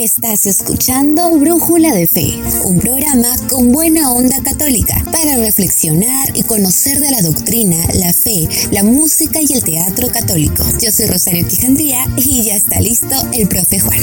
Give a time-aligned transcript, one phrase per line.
[0.00, 7.00] Estás escuchando Brújula de Fe, un programa con buena onda católica para reflexionar y conocer
[7.00, 10.62] de la doctrina, la fe, la música y el teatro católico.
[10.80, 13.98] Yo soy Rosario Quijandría y ya está listo el profe Juan.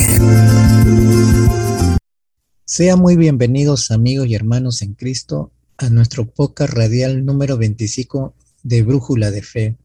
[2.66, 8.34] Sean muy bienvenidos amigos y hermanos en Cristo a nuestro podcast radial número 25
[8.64, 9.78] de Brújula de Fe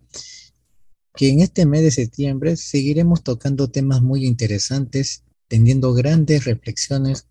[1.14, 7.26] que en este mes de septiembre seguiremos tocando temas muy interesantes teniendo grandes reflexiones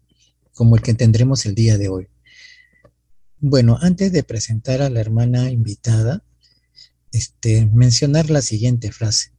[0.54, 2.10] como el que tendremos el día de hoy.
[3.40, 6.22] Bueno, antes de presentar a la hermana invitada,
[7.14, 9.32] este, mencionar la siguiente frase.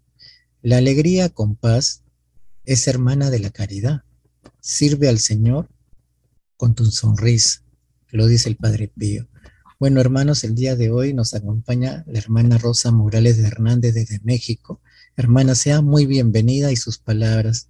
[0.63, 2.05] La alegría con paz
[2.65, 4.03] es hermana de la caridad.
[4.61, 5.69] Sirve al Señor
[6.57, 7.63] con tu sonrisa,
[8.09, 9.29] lo dice el Padre Pío.
[9.79, 14.21] Bueno, hermanos, el día de hoy nos acompaña la hermana Rosa Morales de Hernández desde
[14.25, 14.81] México.
[15.17, 17.69] Hermana, sea muy bienvenida y sus palabras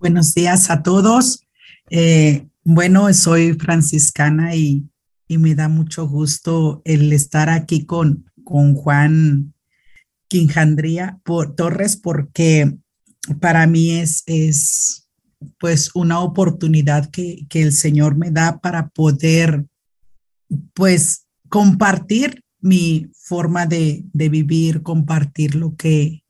[0.00, 1.42] Buenos días a todos.
[1.90, 4.84] Eh, bueno, soy franciscana y,
[5.28, 9.54] me da mucho gusto el estar aquí con, con Juan
[10.28, 12.78] Quinjandría por, Torres porque
[13.40, 15.08] para mí es, es
[15.58, 19.66] pues una oportunidad que, que el Señor me da para poder
[20.74, 26.24] pues compartir mi forma de, de vivir, compartir lo que,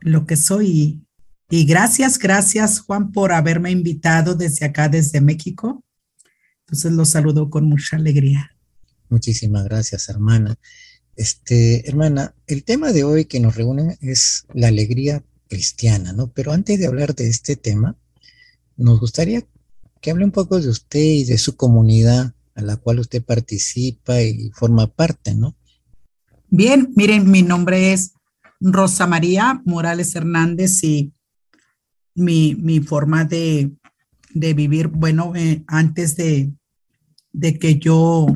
[0.00, 1.01] lo que soy
[1.54, 5.84] y gracias, gracias Juan por haberme invitado desde acá, desde México.
[6.60, 8.56] Entonces los saludo con mucha alegría.
[9.10, 10.54] Muchísimas gracias, hermana.
[11.14, 16.32] Este, hermana, el tema de hoy que nos reúne es la alegría cristiana, ¿no?
[16.32, 17.98] Pero antes de hablar de este tema,
[18.78, 19.46] nos gustaría
[20.00, 24.22] que hable un poco de usted y de su comunidad a la cual usted participa
[24.22, 25.54] y forma parte, ¿no?
[26.48, 28.14] Bien, miren, mi nombre es
[28.58, 31.12] Rosa María Morales Hernández y
[32.14, 33.70] mi, mi forma de,
[34.34, 36.52] de, vivir, bueno, eh, antes de,
[37.32, 38.26] de que yo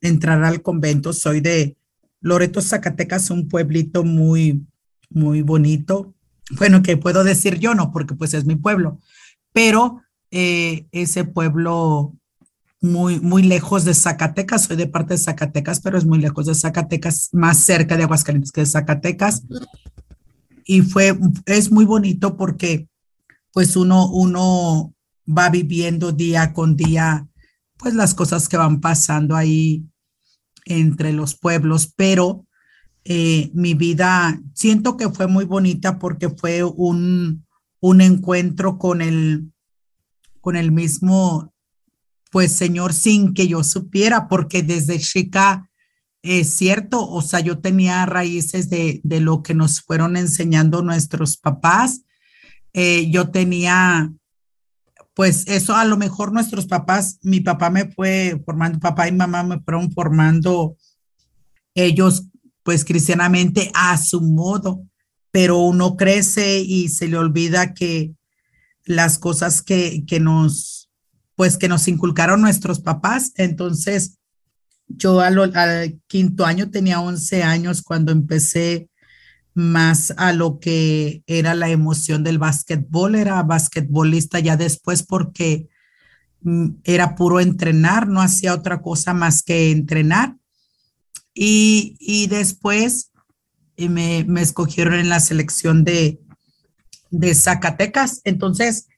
[0.00, 1.76] entrara al convento, soy de
[2.20, 4.66] Loreto, Zacatecas, un pueblito muy,
[5.10, 6.14] muy bonito.
[6.50, 8.98] Bueno, que puedo decir yo no, porque pues es mi pueblo,
[9.52, 10.00] pero
[10.30, 12.14] eh, ese pueblo
[12.80, 16.54] muy, muy lejos de Zacatecas, soy de parte de Zacatecas, pero es muy lejos de
[16.54, 19.42] Zacatecas, más cerca de Aguascalientes que de Zacatecas
[20.70, 22.88] y fue, es muy bonito porque
[23.54, 24.94] pues uno, uno
[25.26, 27.26] va viviendo día con día,
[27.78, 29.86] pues las cosas que van pasando ahí
[30.66, 32.46] entre los pueblos, pero
[33.04, 37.46] eh, mi vida siento que fue muy bonita porque fue un,
[37.80, 39.50] un encuentro con el,
[40.42, 41.50] con el mismo,
[42.30, 45.67] pues Señor, sin que yo supiera, porque desde chica
[46.22, 51.36] es cierto, o sea, yo tenía raíces de, de lo que nos fueron enseñando nuestros
[51.36, 52.02] papás.
[52.72, 54.12] Eh, yo tenía,
[55.14, 59.42] pues eso a lo mejor nuestros papás, mi papá me fue formando, papá y mamá
[59.42, 60.76] me fueron formando
[61.74, 62.24] ellos,
[62.62, 64.82] pues cristianamente a su modo,
[65.30, 68.12] pero uno crece y se le olvida que
[68.84, 70.90] las cosas que, que nos,
[71.36, 74.17] pues que nos inculcaron nuestros papás, entonces
[74.88, 78.88] yo al, quinto año tenía 11 años cuando empecé
[79.54, 85.68] más a lo que era la emoción del básquetbol, era basquetbolista ya después porque
[86.42, 90.36] mm, era puro entrenar, no hacía otra cosa más que entrenar.
[91.34, 93.12] Y, y después
[93.76, 96.20] eh, me, me, escogieron en la selección de,
[97.10, 98.20] de Zacatecas.
[98.24, 98.88] Entonces,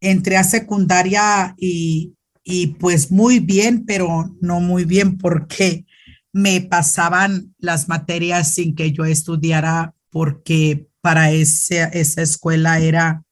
[0.00, 2.15] entré a secundaria y,
[2.48, 5.84] y pues muy bien, pero no muy bien porque
[6.32, 13.24] me pasaban las materias sin que yo estudiara porque para esa, esa escuela era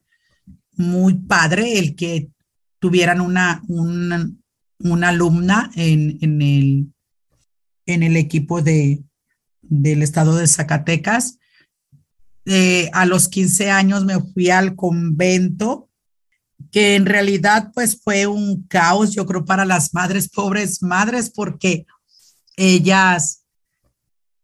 [0.73, 2.29] muy padre el que
[2.81, 6.93] tuvieran una, una, alumna en, en, el,
[7.87, 9.05] en el equipo de,
[9.63, 11.39] del estado de Zacatecas.
[12.47, 15.89] Eh, a los 15 años me fui al convento
[16.71, 21.87] que en realidad pues fue un caos, yo creo, para las madres, pobres madres, porque
[22.57, 23.45] ellas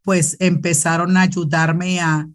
[0.02, 2.28] pues empezaron a ayudarme a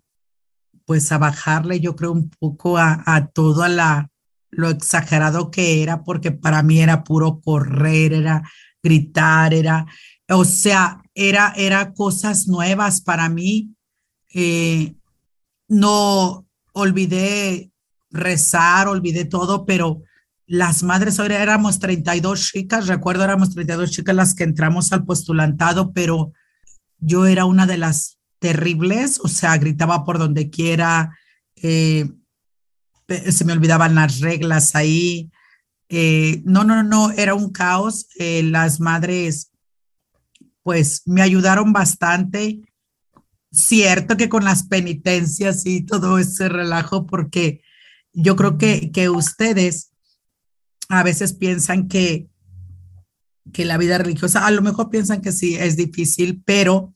[0.86, 4.12] pues a bajarle, yo creo, un poco a, a todo la,
[4.52, 8.44] lo exagerado que era, porque para mí era puro correr, era
[8.82, 9.86] gritar, era,
[10.30, 13.76] o sea, era, era cosas nuevas para mí.
[14.34, 14.96] Eh,
[15.68, 17.72] no olvidé
[18.16, 20.02] rezar, olvidé todo, pero
[20.48, 25.92] las madres ahora éramos 32 chicas, recuerdo éramos 32 chicas las que entramos al postulantado,
[25.92, 26.34] pero
[27.00, 31.18] yo era una de las terribles, o sea, gritaba por donde quiera,
[31.56, 32.10] eh,
[33.08, 35.32] se me olvidaban las reglas ahí.
[35.90, 38.08] Eh, no, no, no, era un caos.
[38.18, 39.52] Eh, las madres,
[40.64, 42.62] pues, me ayudaron bastante.
[43.52, 47.62] Cierto que con las penitencias y todo ese relajo, porque
[48.16, 49.92] yo creo que, que ustedes
[50.90, 52.30] a veces piensan que,
[53.54, 56.94] que la vida religiosa, a lo mejor piensan que sí, es difícil, pero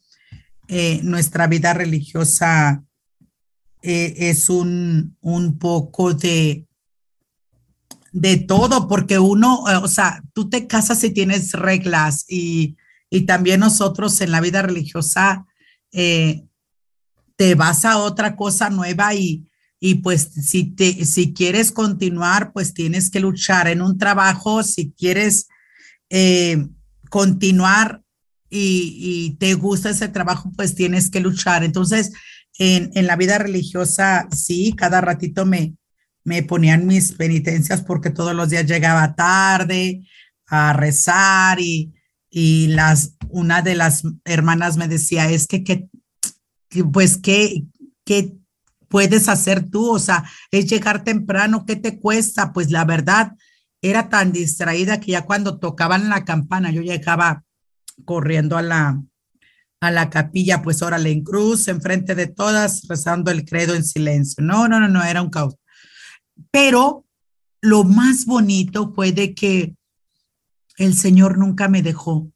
[0.67, 2.83] eh, nuestra vida religiosa
[3.81, 6.67] eh, es un, un poco de,
[8.11, 12.77] de todo, porque uno, eh, o sea, tú te casas y tienes reglas y,
[13.09, 15.45] y también nosotros en la vida religiosa
[15.91, 19.48] te vas a otra cosa nueva y,
[19.79, 24.91] y pues si, te, si quieres continuar, pues tienes que luchar en un trabajo, si
[24.91, 25.47] quieres
[26.09, 26.67] eh,
[27.09, 28.03] continuar
[28.49, 31.63] y, te gusta ese trabajo, pues tienes que luchar.
[31.63, 32.11] Entonces,
[32.57, 35.75] en, en la vida religiosa, sí, cada ratito me,
[36.23, 40.01] me ponían mis penitencias porque todos los días llegaba tarde
[40.47, 41.93] a rezar y,
[42.29, 45.87] y las, una de las hermanas me decía, es que, que
[46.91, 47.63] pues, ¿qué,
[48.03, 48.38] qué
[48.89, 49.91] puedes hacer tú?
[49.91, 52.51] O sea, es llegar temprano, ¿qué te cuesta?
[52.51, 53.33] Pues la verdad,
[53.81, 57.43] era tan distraída que ya cuando tocaban la campana, yo llegaba
[58.05, 59.01] corriendo a la,
[59.79, 64.43] a la capilla, pues órale, en cruz, enfrente de todas, rezando el credo en silencio.
[64.43, 65.55] No, no, no, no, era un caos.
[66.51, 67.05] Pero
[67.61, 69.75] lo más bonito fue de que
[70.77, 72.31] el Señor nunca me dejó,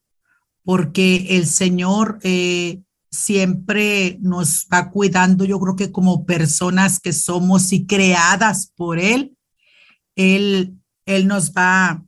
[0.64, 2.83] porque el Señor eh,
[3.14, 9.38] siempre nos va cuidando, yo creo que como personas que somos y creadas por Él,
[10.16, 12.04] Él, él nos va,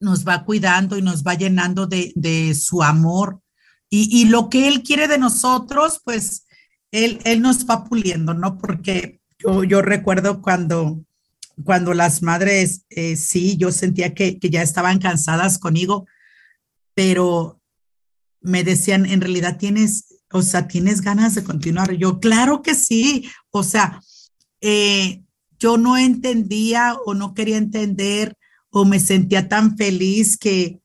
[0.00, 3.42] nos va cuidando y nos va llenando de, de su amor.
[3.90, 6.46] Y, y, lo que Él quiere de nosotros, pues
[6.92, 8.56] Él, él nos va puliendo, ¿no?
[8.56, 11.04] Porque yo, yo recuerdo cuando,
[11.62, 16.06] cuando las madres, eh, sí, yo sentía que, que ya estaban cansadas conmigo,
[16.94, 17.59] pero
[18.40, 21.92] me decían, en realidad tienes, o sea, tienes ganas de continuar.
[21.92, 23.28] Yo, claro que sí.
[23.50, 24.00] O sea,
[24.60, 25.22] eh,
[25.58, 28.36] yo no entendía o no quería entender
[28.70, 30.80] o me sentía tan feliz que,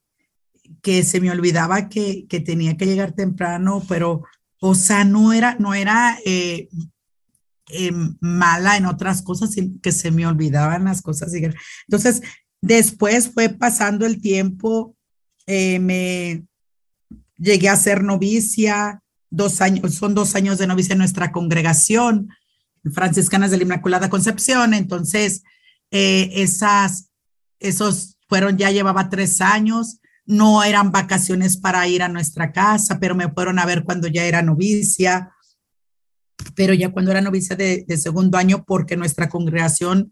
[0.82, 4.24] que se me olvidaba que, que tenía que llegar temprano, pero,
[4.60, 6.68] o sea, no era, no era eh,
[7.70, 11.32] eh, mala en otras cosas, que se me olvidaban las cosas.
[11.34, 12.22] Entonces,
[12.60, 14.96] después fue pasando el tiempo,
[15.48, 16.44] me
[17.38, 22.30] llegué a ser novicia, dos años, son dos años de novicia en nuestra congregación,
[22.94, 24.74] franciscanas de la Inmaculada Concepción.
[24.74, 25.44] Entonces,
[25.92, 27.10] eh, esas,
[27.60, 33.16] esos fueron, ya llevaba tres años, no eran vacaciones para ir a nuestra casa, pero
[33.16, 35.32] me fueron a ver cuando ya era novicia,
[36.56, 40.12] pero ya cuando era novicia de, segundo año, porque nuestra congregación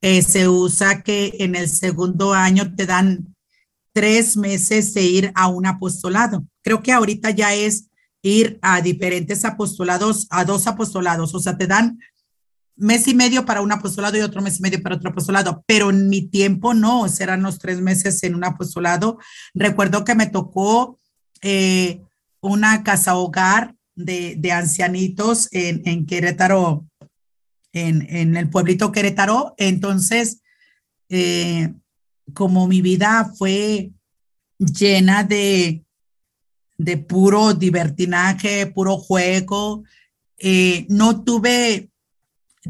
[0.00, 3.31] eh, se usa que en el segundo año te dan
[3.92, 6.44] tres meses de ir a un apostolado.
[6.62, 7.88] Creo que ahorita ya es
[8.22, 11.98] ir a diferentes apostolados, a dos apostolados, o sea, te dan
[12.76, 15.90] mes y medio para un apostolado y otro mes y medio para otro apostolado, pero
[15.90, 19.18] en mi tiempo no, serán los tres meses en un apostolado.
[19.54, 20.98] Recuerdo que me tocó
[21.42, 22.00] eh,
[22.40, 26.86] una casa hogar de, de ancianitos en, en Querétaro,
[27.72, 29.54] en, en, el pueblito Querétaro.
[29.58, 30.40] Entonces,
[31.08, 31.74] eh,
[32.34, 33.92] como mi vida fue
[34.58, 35.84] llena de,
[36.78, 39.84] de puro divertinaje, puro juego,
[40.38, 41.90] eh, no tuve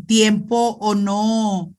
[0.06, 1.74] tiempo o no,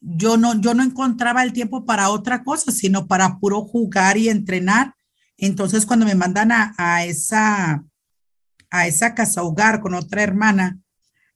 [0.00, 4.28] yo no, yo no encontraba el tiempo para otra cosa, sino para puro jugar y
[4.28, 4.94] entrenar.
[5.36, 7.84] Entonces, cuando me mandan a, a esa,
[8.70, 10.78] a esa casa hogar con otra hermana,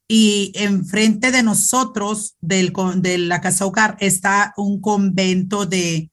[0.07, 6.11] y enfrente de nosotros, del, de la casa hogar, está un convento de,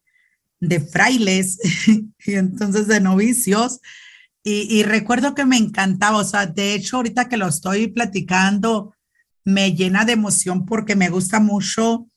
[0.61, 1.57] de frailes
[2.25, 3.79] y entonces de novicios.
[4.43, 8.95] Y, recuerdo que me encantaba, o sea, de hecho, ahorita que lo estoy platicando,
[9.45, 12.07] me llena de emoción porque me gusta mucho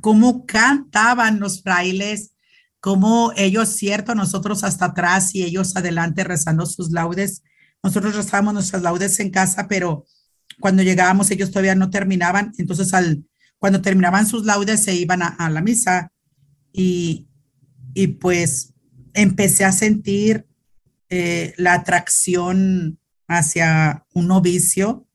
[0.00, 2.36] cómo cantaban los frailes,
[2.78, 7.42] cómo ellos, cierto, nosotros hasta atrás y ellos adelante rezando sus laudes.
[7.82, 10.04] Nosotros rezábamos nuestras laudes en casa, pero
[10.60, 13.24] cuando llegábamos ellos todavía no terminaban, entonces al,
[13.58, 16.12] cuando terminaban sus laudes se iban a, la misa.
[16.72, 17.28] Y,
[17.94, 18.74] y, pues
[19.14, 20.46] empecé a sentir
[21.08, 22.98] eh, la atracción
[23.28, 25.06] hacia un novicio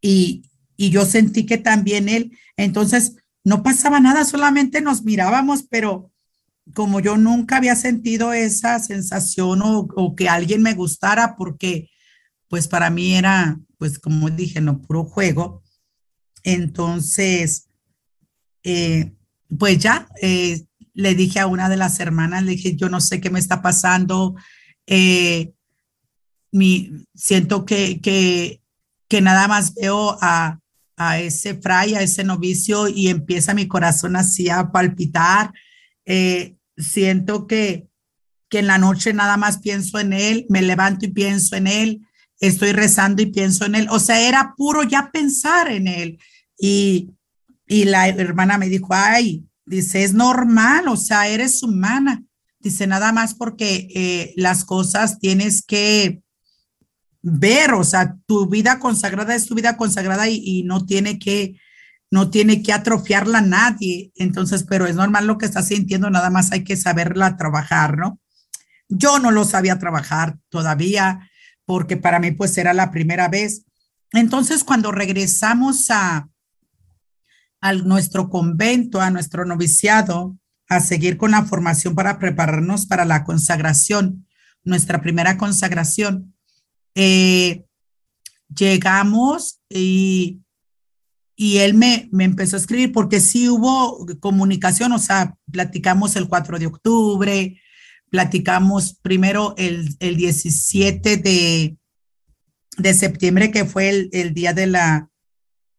[0.00, 0.44] y,
[0.76, 6.10] y yo sentí que también él, entonces no pasaba nada, solamente nos mirábamos, pero
[6.74, 11.90] como yo nunca había sentido esa sensación o, o que alguien me gustara, porque
[12.48, 15.60] pues para mí era pues como dije, no, puro juego.
[16.44, 17.66] Entonces,
[18.62, 19.12] eh,
[19.58, 20.62] pues ya eh,
[20.94, 23.60] le dije a una de las hermanas, le dije, yo no sé qué me está
[23.60, 24.36] pasando,
[24.86, 25.52] eh,
[27.12, 28.62] siento que, que,
[29.08, 30.60] que nada más veo a,
[30.96, 35.52] a ese fray, a ese novicio y empieza mi corazón así a palpitar.
[36.76, 37.88] siento que,
[38.48, 42.06] que en la noche nada más pienso en él, me levanto y pienso en él,
[42.42, 43.86] estoy rezando y pienso en él.
[43.90, 46.18] O sea, era puro ya pensar en él.
[46.58, 47.10] Y,
[47.66, 52.22] y la hermana me dijo, ay, dice, es normal, o sea, eres humana.
[52.58, 56.20] Dice, nada más porque eh, las cosas tienes que
[57.22, 61.56] ver, o sea, tu vida consagrada es tu vida consagrada y, y no tiene que,
[62.10, 64.10] no tiene que atrofiarla nadie.
[64.16, 68.18] Entonces, pero es normal lo que estás sintiendo, nada más hay que saberla trabajar, ¿no?
[68.88, 71.30] Yo no lo sabía trabajar todavía
[71.72, 73.64] porque para mí pues era la primera vez.
[74.12, 76.28] Entonces, cuando regresamos a,
[77.62, 80.36] a nuestro convento, a nuestro noviciado,
[80.68, 84.26] a seguir con la formación para prepararnos para la consagración,
[84.62, 86.34] nuestra primera consagración,
[86.94, 87.64] eh,
[88.54, 90.42] llegamos y,
[91.36, 96.28] y él me, me, empezó a escribir porque sí hubo comunicación, o sea, platicamos el
[96.28, 97.58] 4 de octubre,
[98.12, 101.78] platicamos primero el, el 17 de,
[102.76, 105.08] de, septiembre, que fue el, el, día de, la,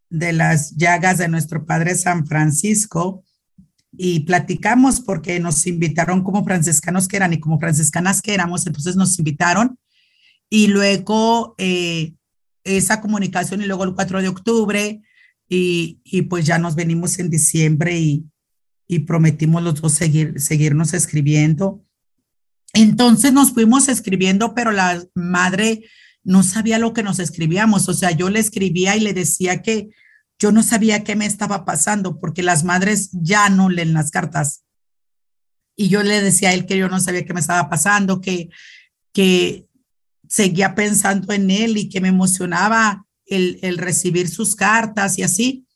[0.10, 3.24] de las llagas de nuestro Padre San Francisco,
[3.96, 8.96] y platicamos porque nos invitaron como franciscanos que eran y como franciscanas que éramos, entonces
[8.96, 9.78] nos invitaron,
[10.50, 12.16] y luego eh,
[12.64, 15.02] esa comunicación y luego el 4 de octubre,
[15.48, 18.26] y, y pues ya nos venimos en diciembre y,
[18.88, 21.86] y prometimos los dos seguir, seguirnos escribiendo
[22.74, 25.86] entonces nos fuimos escribiendo, pero la madre
[26.24, 27.88] no sabía lo que nos escribíamos.
[27.88, 29.90] O sea, yo le escribía y le decía que
[30.40, 34.64] yo no sabía qué me estaba pasando porque las madres ya no leen las cartas.
[35.76, 38.50] Y yo le decía a él que yo no sabía qué me estaba pasando, que,
[39.12, 39.68] que
[40.28, 45.68] seguía pensando en él y que me emocionaba el, el recibir sus cartas y así.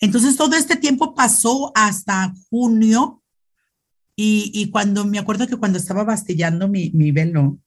[0.00, 3.19] Entonces todo este tiempo pasó hasta junio
[4.22, 7.58] y, cuando me acuerdo que cuando estaba bastillando mi, mi velo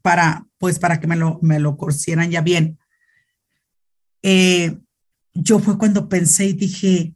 [0.00, 2.78] para, pues para que me lo, me lo cosieran ya bien,
[4.22, 4.78] eh,
[5.34, 7.14] yo fue cuando pensé y dije,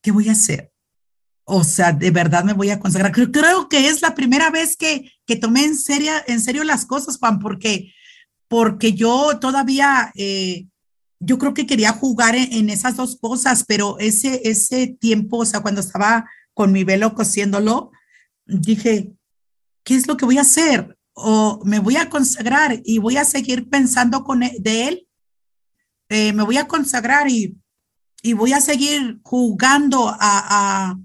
[0.00, 0.72] ¿qué voy a hacer?
[1.44, 3.12] O sea, de verdad me voy a consagrar.
[3.12, 6.84] Creo, creo que es la primera vez que, que tomé en serio, en serio las
[6.84, 7.92] cosas, Juan, porque,
[8.48, 10.66] porque yo todavía, eh,
[11.20, 15.44] yo creo que quería jugar en, en, esas dos cosas, pero ese, ese tiempo, o
[15.44, 16.24] sea, cuando estaba
[16.54, 17.90] con mi velo cosiéndolo,
[18.46, 19.12] dije,
[19.84, 20.98] ¿qué es lo que voy a hacer?
[21.14, 25.08] ¿O me voy a consagrar y voy a seguir pensando con él, e, de él?
[26.08, 27.56] Eh, me voy a consagrar y,
[28.22, 30.96] y voy a seguir jugando a,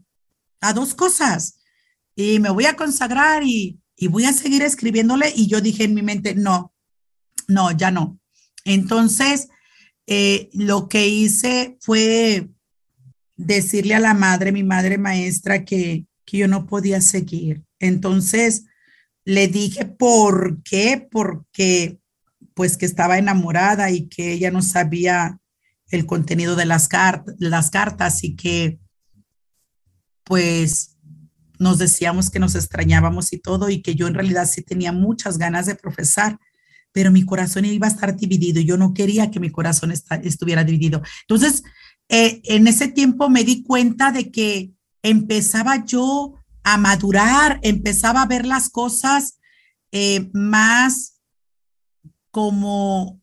[0.61, 1.59] a, dos cosas.
[2.15, 5.31] Y me voy a consagrar y, y voy a seguir escribiéndole.
[5.35, 6.73] Y yo dije en mi mente, no,
[7.47, 8.19] no, ya no.
[8.65, 9.47] Entonces,
[10.07, 12.49] eh, lo que hice fue
[13.37, 17.63] decirle a la madre, mi madre maestra, que, que yo no podía seguir.
[17.79, 18.65] Entonces
[19.23, 21.07] le dije, ¿por qué?
[21.09, 21.99] Porque
[22.53, 25.39] pues que estaba enamorada y que ella no sabía
[25.89, 28.79] el contenido de las, cartas las cartas y que
[30.23, 30.97] pues
[31.59, 35.37] nos decíamos que nos extrañábamos y todo y que yo en realidad sí tenía muchas
[35.37, 36.37] ganas de profesar,
[36.91, 40.63] pero mi corazón iba a estar dividido y yo no quería que mi corazón estuviera
[40.63, 41.01] dividido.
[41.21, 41.63] Entonces,
[42.09, 44.71] eh, en ese tiempo me di cuenta de que
[45.01, 49.39] empezaba yo a madurar, empezaba a ver las cosas
[49.91, 51.21] eh, más
[52.31, 53.21] como,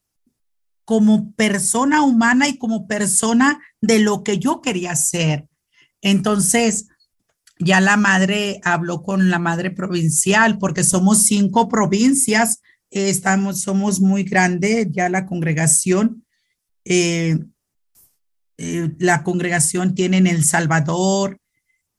[0.84, 5.48] como persona humana y como persona de lo que yo quería ser.
[6.00, 6.88] Entonces,
[7.58, 12.60] ya la madre habló con la madre provincial porque somos cinco provincias,
[12.90, 16.24] estamos, somos muy grandes ya la congregación.
[16.84, 17.38] Eh,
[18.58, 21.38] eh, la congregación tiene en El Salvador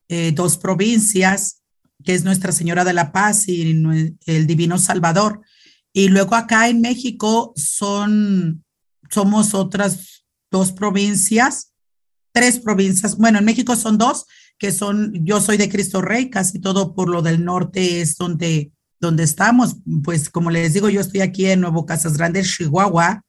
[0.08, 1.64] eh, dos provincias,
[2.04, 3.84] que es Nuestra Señora de la Paz y
[4.26, 5.42] el Divino Salvador.
[5.92, 8.64] Y luego acá en México son,
[9.10, 11.74] somos otras dos provincias,
[12.32, 13.18] tres provincias.
[13.18, 14.26] Bueno, en México son dos,
[14.58, 18.72] que son, yo soy de Cristo Rey, casi todo por lo del norte es donde,
[19.00, 19.78] donde estamos.
[20.04, 23.24] Pues como les digo, yo estoy aquí en Nuevo Casas Grandes, Chihuahua,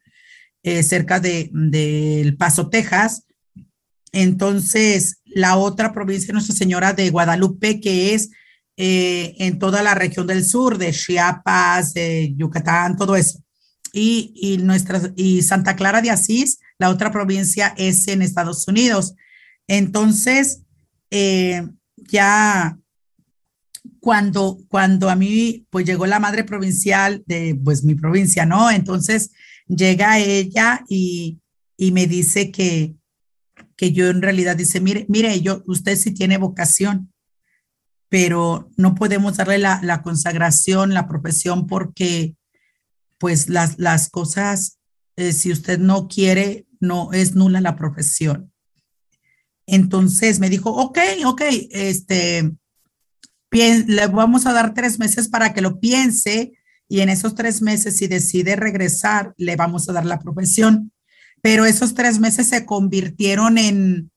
[0.67, 3.23] eh, cerca de, de Paso, Texas.
[4.11, 8.31] Entonces, la otra provincia, Nuestra Señora de Guadalupe, que es
[8.77, 13.39] eh, en toda la región del sur, de Chiapas, de Yucatán, todo eso.
[13.93, 19.15] Y, y, nuestra, y Santa Clara de Asís la otra provincia es en Estados Unidos.
[19.69, 20.63] Entonces,
[21.13, 21.65] eh,
[21.97, 22.77] ya
[24.01, 28.69] cuando, cuando a mí, pues llegó la madre provincial de, pues mi provincia, ¿no?
[28.69, 29.31] Entonces
[29.67, 31.41] llega ella y,
[31.77, 32.97] y me dice que,
[33.77, 37.13] que yo en realidad dice, mire, mire, yo, usted sí tiene vocación,
[38.09, 42.37] pero no podemos darle la, la consagración, la profesión, porque
[43.19, 44.79] pues las, las cosas,
[45.17, 48.53] eh, si usted no quiere, no es nula la profesión.
[49.67, 52.53] Entonces me dijo, ok, ok, este,
[53.51, 56.53] le vamos a dar tres meses para que lo piense
[56.89, 60.93] y en esos tres meses, si decide regresar, le vamos a dar la profesión.
[61.43, 64.11] Pero esos tres meses se convirtieron en,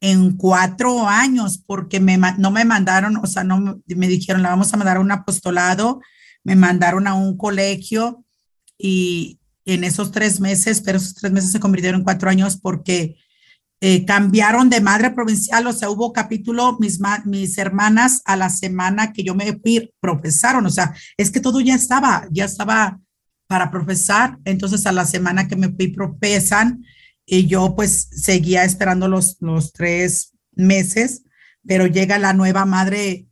[0.00, 4.72] en cuatro años porque me, no me mandaron, o sea, no me dijeron, la vamos
[4.72, 6.00] a mandar a un apostolado,
[6.42, 8.24] me mandaron a un colegio
[8.78, 13.16] y en esos tres meses, pero esos tres meses se convirtieron en cuatro años porque
[13.82, 19.14] eh, cambiaron de madre provincial, o sea, hubo capítulo, mis, mis hermanas a la semana
[19.14, 23.00] que yo me fui, profesaron, o sea, es que todo ya estaba, ya estaba
[23.46, 26.84] para profesar, entonces a la semana que me fui profesan
[27.24, 31.22] y yo pues seguía esperando los, los tres meses,
[31.66, 33.28] pero llega la nueva madre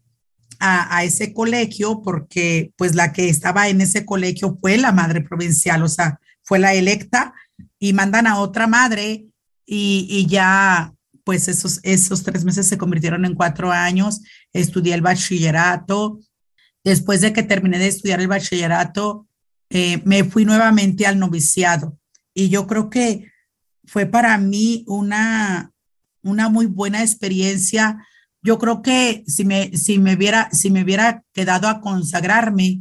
[0.60, 5.20] a, a, ese colegio porque pues la que estaba en ese colegio fue la madre
[5.20, 7.34] provincial, o sea, fue la electa
[7.78, 9.27] y mandan a otra madre
[9.70, 10.94] y, ya
[11.24, 14.22] pues esos, esos tres meses se convirtieron en cuatro años.
[14.54, 16.20] Estudié el bachillerato.
[16.82, 19.26] Después de que terminé de estudiar el bachillerato,
[19.68, 21.98] eh, me fui nuevamente al noviciado.
[22.32, 23.30] Y yo creo que
[23.84, 25.70] fue para mí una,
[26.22, 28.02] una muy buena experiencia.
[28.40, 32.80] Yo creo que si me, si me, hubiera, si me hubiera quedado a consagrarme,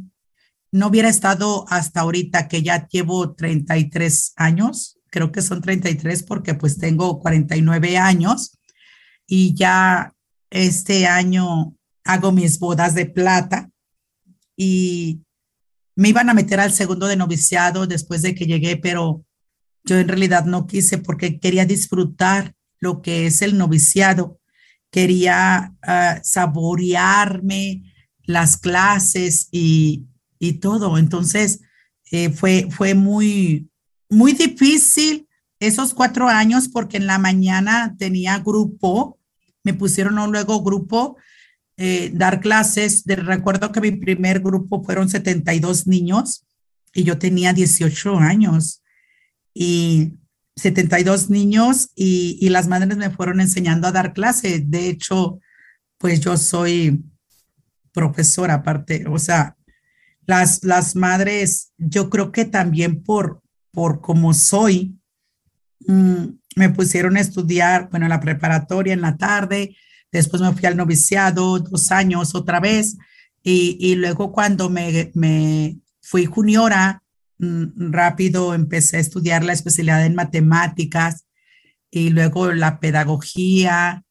[0.72, 6.54] no hubiera estado hasta ahorita, que ya llevo 33 años, creo que son 33 porque
[6.54, 8.58] pues tengo 49 años
[9.26, 10.12] y ya
[10.50, 11.74] este año
[12.04, 13.70] hago mis bodas de plata
[14.56, 15.22] y
[15.94, 19.24] me iban a meter al segundo de noviciado después de que llegué, pero
[19.84, 24.40] yo en realidad no quise porque quería disfrutar lo que es el noviciado,
[24.90, 27.82] quería uh, saborearme
[28.22, 30.06] las clases y,
[30.38, 30.98] y todo.
[30.98, 31.60] Entonces,
[32.10, 33.68] eh, fue, fue muy,
[34.08, 35.28] muy difícil
[35.60, 39.18] esos cuatro años porque en la mañana tenía grupo,
[39.64, 41.16] me pusieron luego grupo,
[41.76, 43.04] eh, dar clases.
[43.04, 46.46] De, recuerdo que mi primer grupo fueron 72 niños
[46.94, 48.82] y yo tenía 18 años
[49.54, 50.14] y
[50.56, 54.60] 72 niños y, y las madres me fueron enseñando a dar clase.
[54.64, 55.40] De hecho,
[55.98, 57.04] pues yo soy
[57.92, 59.56] profesora aparte, o sea,
[60.24, 64.98] las, las madres, yo creo que también por, por como soy,
[65.86, 66.24] mm,
[66.56, 69.76] me pusieron a estudiar, bueno, la preparatoria en la tarde,
[70.10, 72.96] después me fui al noviciado dos años otra vez,
[73.42, 77.02] y, y luego cuando me, me fui juniora,
[77.38, 81.26] mm, rápido empecé a estudiar la especialidad en matemáticas
[81.90, 84.04] y luego la pedagogía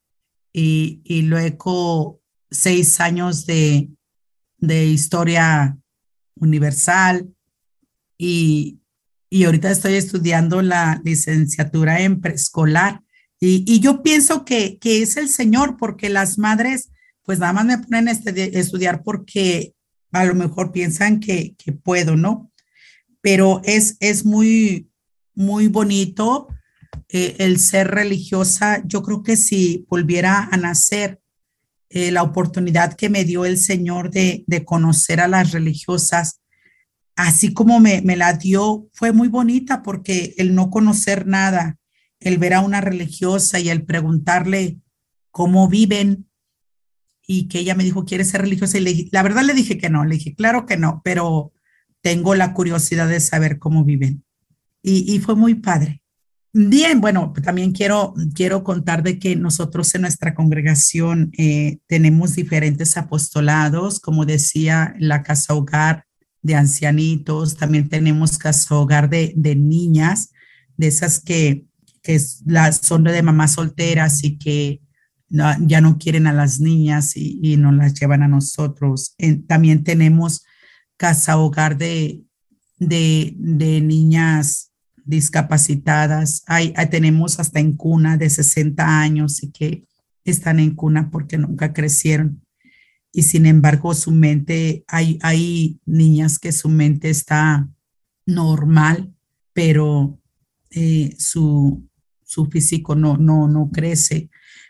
[0.53, 3.89] y, y luego seis años de,
[4.57, 5.77] de historia
[6.35, 7.29] universal
[8.17, 8.79] y,
[9.29, 13.01] y ahorita estoy estudiando la licenciatura en preescolar.
[13.39, 16.89] Y, yo pienso que, que, es el Señor, porque las madres,
[17.23, 19.73] pues nada más me ponen a estudiar porque
[20.11, 22.51] a lo mejor piensan que, que puedo, ¿no?
[23.21, 24.89] Pero es, es muy,
[25.35, 26.47] muy bonito
[27.09, 28.81] eh, el ser religiosa.
[28.85, 31.19] Yo creo que si volviera a nacer,
[31.89, 36.41] eh, la oportunidad que me dio el Señor de, de conocer a las religiosas,
[37.17, 41.77] así como me, me la dio, fue muy bonita porque el no conocer nada,
[42.19, 44.79] el ver a una religiosa y el preguntarle
[45.31, 46.29] cómo viven
[47.25, 48.77] y que ella me dijo, ¿quieres ser religiosa?
[48.77, 51.51] Y la verdad le dije que no, le dije, claro que no, pero
[52.01, 54.23] tengo la curiosidad de saber cómo viven.
[54.81, 56.01] Y, y fue muy padre.
[56.53, 62.95] Bien, bueno, también quiero, quiero contar de que nosotros en nuestra congregación eh, tenemos diferentes
[62.95, 66.06] apostolados, como decía, la casa hogar
[66.47, 70.31] de ancianitos, también tenemos casa hogar de, de niñas,
[70.77, 71.65] de esas que,
[72.01, 74.81] que son de mamás solteras y que
[75.29, 79.15] ya no quieren a las niñas y, y nos las llevan a nosotros.
[79.45, 80.45] también tenemos
[80.95, 82.23] casa hogar de,
[82.79, 84.71] de, niñas
[85.03, 86.43] discapacitadas.
[86.47, 89.85] Hay, tenemos hasta en cuna de 60 años y que
[90.23, 92.41] están en cuna porque nunca crecieron
[93.11, 97.67] y sin embargo su mente, hay, hay niñas que su mente está
[98.25, 99.13] normal,
[99.53, 100.19] pero
[100.69, 101.87] eh, su,
[102.23, 104.29] su físico no, no, no crece.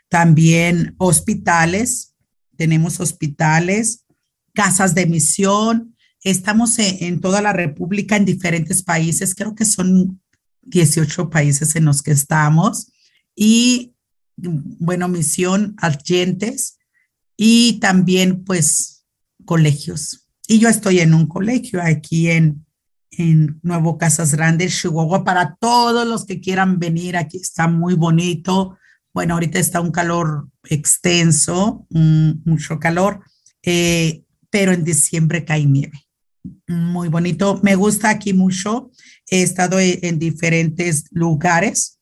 [0.10, 2.16] También hospitales,
[2.56, 4.06] tenemos hospitales,
[4.54, 10.22] casas de misión, estamos en, en toda la República, en diferentes países, creo que son
[10.62, 12.92] 18 países en los que estamos.
[13.36, 13.94] Y
[14.38, 16.77] bueno, misión, agentes
[17.38, 19.06] y también pues
[19.46, 20.28] colegios.
[20.48, 22.66] Y yo estoy en un colegio aquí en,
[23.12, 27.16] en Nuevo Casas Grandes, Chihuahua, para todos los que quieran venir.
[27.16, 28.78] Aquí está muy bonito.
[29.14, 33.22] Bueno, ahorita está un calor extenso, mucho calor,
[33.64, 36.08] eh, pero en diciembre cae nieve.
[36.68, 37.60] Muy bonito.
[37.62, 38.92] Me gusta aquí mucho.
[39.30, 42.00] He estado en diferentes lugares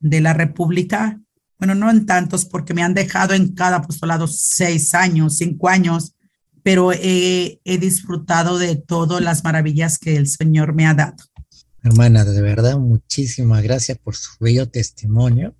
[0.00, 1.20] de la República
[1.58, 6.14] bueno, no en tantos porque me han dejado en cada apostolado seis años, cinco años,
[6.62, 11.16] pero he, disfrutado de todas las maravillas que el Señor me ha dado.
[11.82, 15.54] Hermana, de verdad, muchísimas gracias por su bello testimonio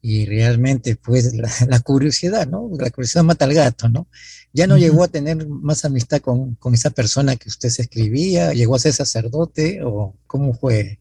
[0.00, 2.70] y realmente pues la, curiosidad, ¿no?
[2.78, 4.06] La curiosidad mata al gato, ¿no?
[4.52, 8.52] Ya no llegó a tener más amistad con, con, esa persona que usted se escribía,
[8.52, 11.00] llegó a ser sacerdote o cómo fue.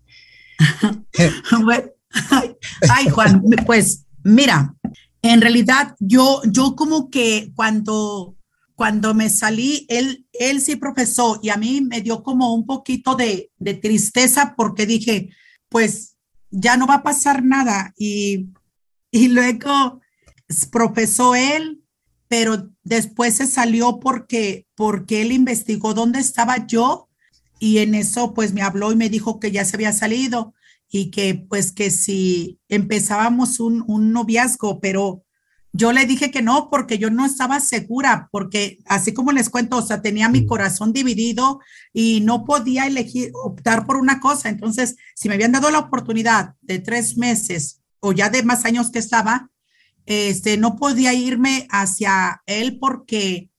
[1.64, 1.92] bueno,
[2.90, 4.76] ay, Juan, pues Mira,
[5.22, 8.36] en realidad yo, yo como que cuando,
[8.76, 13.16] cuando me salí, él, él sí profesó y a mí me dio como un poquito
[13.16, 15.30] de, de tristeza porque dije,
[15.70, 16.18] pues
[16.52, 17.94] ya no va a pasar nada.
[17.98, 18.50] Y,
[19.12, 20.02] y luego
[20.74, 21.82] profesó él,
[22.28, 27.08] pero después se salió porque, porque él investigó dónde estaba yo
[27.60, 30.54] y en eso pues me habló y me dijo que ya se había salido
[30.90, 35.24] y que pues que si empezábamos un, un noviazgo, pero
[35.78, 39.78] yo le dije que no porque yo no estaba segura, porque así como les cuento,
[39.78, 41.60] o sea, tenía mi corazón dividido
[41.94, 44.50] y no podía elegir, optar por una cosa.
[44.50, 48.90] Entonces, si me habían dado la oportunidad de tres meses o ya de más años
[48.90, 49.52] que estaba,
[50.08, 53.52] este, no podía irme hacia él porque,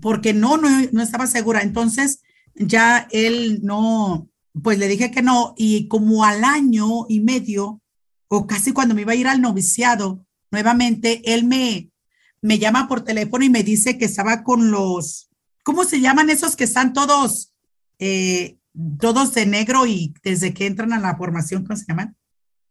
[0.00, 1.62] porque no, no, no estaba segura.
[1.62, 2.22] Entonces,
[2.56, 4.28] ya él no,
[4.60, 7.80] pues le dije que no y como al año y medio
[8.28, 11.90] o casi cuando me iba a ir al noviciado nuevamente, él me,
[12.40, 15.30] me llama por teléfono y me dice que estaba con los,
[15.64, 17.52] ¿cómo se llaman esos que están todos,
[17.98, 18.58] eh,
[19.00, 22.16] todos de negro y desde que entran a la formación, ¿cómo se llaman?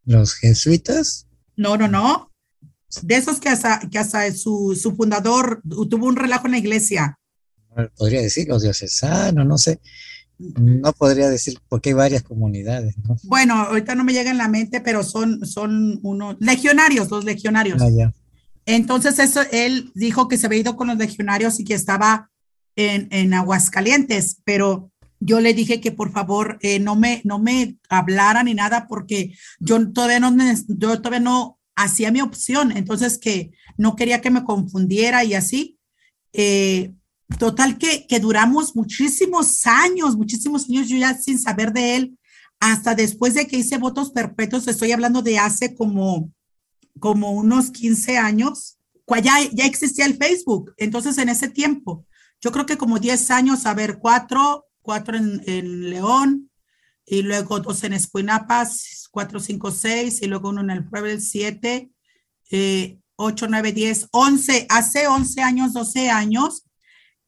[0.06, 1.28] Los jesuitas.
[1.56, 2.32] No, no, no.
[3.04, 7.20] De esos que hasta, que hasta su, su fundador tuvo un relajo en la iglesia.
[7.96, 9.80] Podría decir los diocesanos, no sé.
[10.60, 13.15] No podría decir porque hay varias comunidades, ¿no?
[13.23, 17.82] Bueno, ahorita no me llega en la mente, pero son, son unos legionarios, los legionarios.
[17.82, 18.12] Ah,
[18.65, 22.30] Entonces, eso, él dijo que se había ido con los legionarios y que estaba
[22.75, 27.77] en, en Aguascalientes, pero yo le dije que por favor eh, no, me, no me
[27.89, 30.36] hablara ni nada porque yo todavía no,
[30.67, 35.77] yo todavía no hacía mi opción, entonces que no quería que me confundiera y así.
[36.34, 36.93] Eh,
[37.38, 42.17] Total que, que duramos muchísimos años, muchísimos años yo ya sin saber de él,
[42.60, 46.32] hasta después de que hice votos perpetuos, estoy hablando de hace como,
[47.00, 48.78] como unos 15 años,
[49.24, 50.74] ya, ya existía el Facebook.
[50.78, 52.06] Entonces, en ese tiempo,
[52.39, 56.52] yo creo que como 10 años, a ver, cuatro, cuatro en, en León,
[57.06, 61.91] y luego dos en Escuinapas, cuatro, cinco, seis, y luego uno en el pueblo, siete,
[62.52, 66.63] eh, ocho, nueve, diez, once, hace once años, doce años,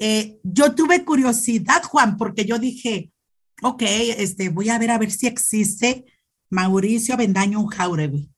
[0.05, 3.13] eh, yo tuve curiosidad, Juan, porque yo dije,
[3.61, 3.83] ok,
[4.17, 6.03] este, voy a ver a ver si existe
[6.49, 8.29] Mauricio Bendaño Jauregui.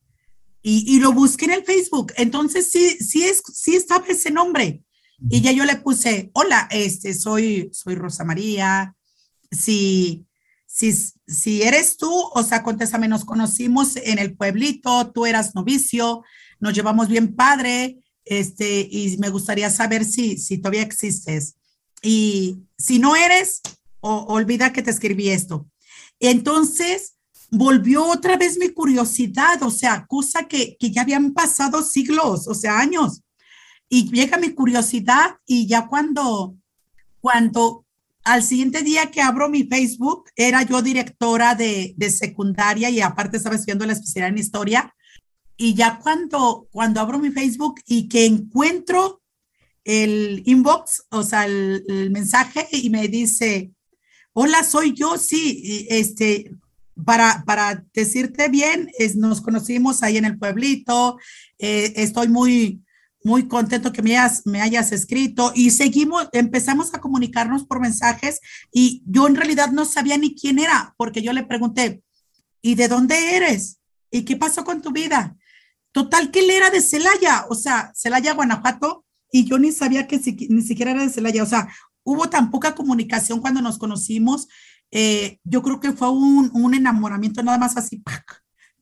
[0.62, 2.14] Y, lo busqué en el Facebook.
[2.18, 4.84] Entonces, sí, sí, es, sí estaba ese nombre.
[5.28, 8.96] Y ya yo le puse, hola, este, soy, soy Rosa María.
[9.50, 10.28] Si,
[10.68, 10.94] si,
[11.26, 16.24] si eres tú, o sea, contéstame, nos conocimos en el pueblito, tú eras novicio,
[16.60, 21.56] nos llevamos bien padre, este, y me gustaría saber si, si todavía existes.
[22.02, 23.62] Y si no eres,
[24.02, 25.68] olvida que te escribí esto.
[26.20, 27.16] Entonces,
[27.50, 32.54] volvió otra vez mi curiosidad, o sea, cosa que, que ya habían pasado siglos, o
[32.54, 33.22] sea, años.
[33.90, 36.56] Y llega mi curiosidad y ya cuando,
[37.22, 37.86] cuando
[38.24, 43.38] al siguiente día que abro mi Facebook, era yo directora de, de secundaria y aparte
[43.38, 44.96] estaba estudiando la especialidad en historia
[45.58, 49.22] y ya cuando, cuando abro mi Facebook y que encuentro
[49.84, 53.72] el inbox, o sea, el, mensaje y me dice,
[54.34, 56.52] hola, soy yo, sí, este,
[57.06, 61.18] para, para decirte bien, es, nos conocimos ahí en el pueblito,
[61.60, 62.84] eh, estoy muy,
[63.24, 68.40] muy contento que me hayas, me hayas escrito y seguimos, empezamos a comunicarnos por mensajes
[68.72, 72.02] y yo en realidad no sabía ni quién era, porque yo le pregunté,
[72.62, 73.80] ¿y de dónde eres?
[74.12, 75.36] ¿Y qué pasó con tu vida?
[75.96, 80.20] Total que él era de Celaya, o sea, Celaya, Guanajuato, y yo ni sabía que
[80.50, 81.70] ni siquiera era de Celaya, o sea,
[82.04, 84.50] hubo tan poca comunicación cuando nos conocimos.
[84.92, 88.04] Eh, yo creo que fue un, un enamoramiento nada más así,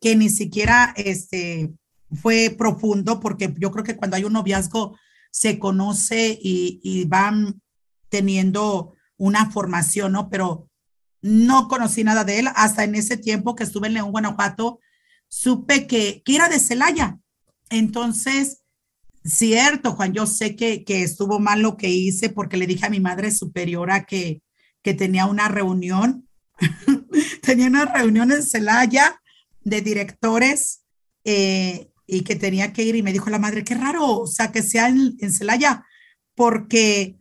[0.01, 1.71] que ni siquiera este,
[2.19, 4.97] fue profundo, porque yo creo que cuando hay un noviazgo
[5.29, 7.61] se conoce y, y van
[8.09, 10.31] teniendo una formación, ¿no?
[10.31, 10.67] Pero
[11.21, 14.79] no conocí nada de él hasta en ese tiempo que estuve en León, Guanajuato,
[15.33, 17.17] supe que, que era de Celaya.
[17.71, 18.61] Entonces,
[19.25, 22.91] cierto, Juan, yo sé que, que estuvo mal lo que hice porque le dije a
[22.91, 24.43] mi madre superiora que,
[24.83, 26.29] que tenía una reunión,
[27.41, 29.19] tenía una reunión en Celaya
[29.63, 30.83] de directores
[31.23, 34.51] eh, y que tenía que ir y me dijo la madre, qué raro, o sea,
[34.51, 35.83] que sea en, Celaya,
[36.35, 37.17] porque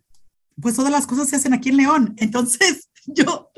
[0.60, 2.14] pues todas las cosas se hacen aquí en León.
[2.18, 3.50] Entonces, yo,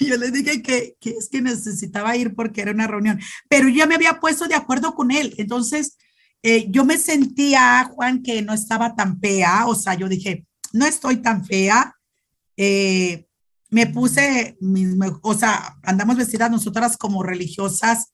[0.00, 3.86] yo le dije que, que, es que necesitaba ir porque era una reunión, pero yo
[3.86, 5.34] me había puesto de acuerdo con él.
[5.38, 5.96] Entonces,
[6.42, 10.86] eh, yo me sentía, Juan, que no estaba tan fea, o sea, yo dije, no
[10.86, 11.96] estoy tan fea.
[12.56, 13.26] Eh,
[13.70, 14.58] me puse,
[15.22, 18.12] o sea, andamos vestidas nosotras como religiosas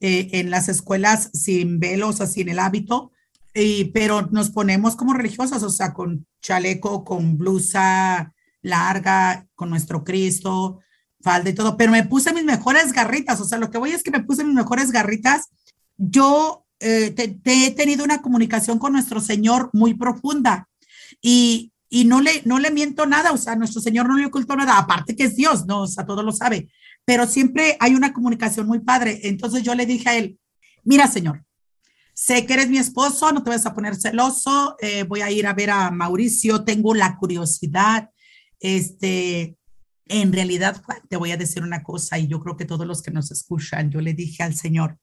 [0.00, 3.12] eh, en las escuelas sin velos, así en el hábito,
[3.94, 8.34] pero nos ponemos como religiosas, o sea, con chaleco, con blusa,
[8.66, 10.80] larga, con nuestro Cristo,
[11.22, 14.02] falda y todo, pero me puse mis mejores garritas, o sea, lo que voy es
[14.02, 15.48] que me puse mis mejores garritas.
[15.96, 20.68] Yo eh, te, he tenido una comunicación con nuestro Señor muy profunda
[21.22, 24.56] y, y no, le, no le miento nada, o sea, nuestro Señor no le ocultó
[24.56, 26.68] nada, aparte que es Dios, no, o sea, todo lo sabe,
[27.04, 29.20] pero siempre hay una comunicación muy padre.
[29.24, 30.38] Entonces yo le dije a él,
[30.84, 31.44] mira, Señor,
[32.12, 35.46] sé que eres mi esposo, no te vas a poner celoso, eh, voy a ir
[35.46, 38.10] a ver a Mauricio, tengo la curiosidad,
[38.60, 39.56] este,
[40.06, 43.10] en realidad, te voy a decir una cosa y yo creo que todos los que
[43.10, 44.98] nos escuchan, yo le dije al Señor,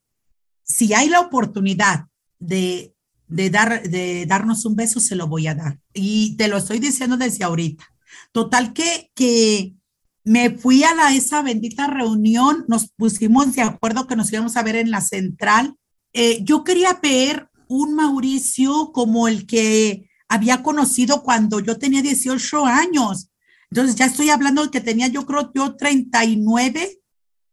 [0.63, 2.05] si hay la oportunidad
[2.39, 2.95] de,
[3.27, 5.79] de, dar, de darnos un beso, se lo voy a dar.
[5.93, 7.83] Y te lo estoy diciendo desde ahorita.
[8.31, 9.75] Total que, que
[10.23, 14.63] me fui a la, esa bendita reunión, nos pusimos de acuerdo que nos íbamos a
[14.63, 15.75] ver en la central.
[16.13, 22.65] Eh, yo quería ver un Mauricio como el que había conocido cuando yo tenía 18
[22.65, 23.29] años.
[23.73, 26.99] Entonces ya estoy hablando de que tenía yo creo yo 39,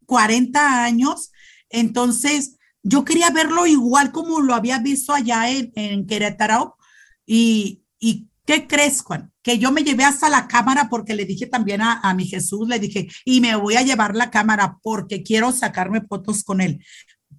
[0.05, 1.33] 40 años.
[1.71, 6.77] Entonces yo quería verlo igual como lo había visto allá en, en Querétaro.
[7.25, 9.33] Y, y ¿qué crees, Juan?
[9.41, 12.69] Que yo me llevé hasta la cámara porque le dije también a, a mi Jesús,
[12.69, 16.85] le dije, y me voy a llevar la cámara porque quiero sacarme fotos con él.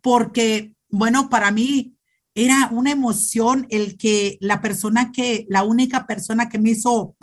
[0.02, 1.94] Porque, bueno, para mí
[2.34, 7.16] era una emoción el que la persona que, la única persona que me hizo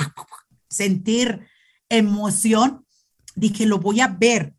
[0.69, 1.47] sentir
[1.89, 2.87] emoción,
[3.35, 4.55] dije, lo voy a ver.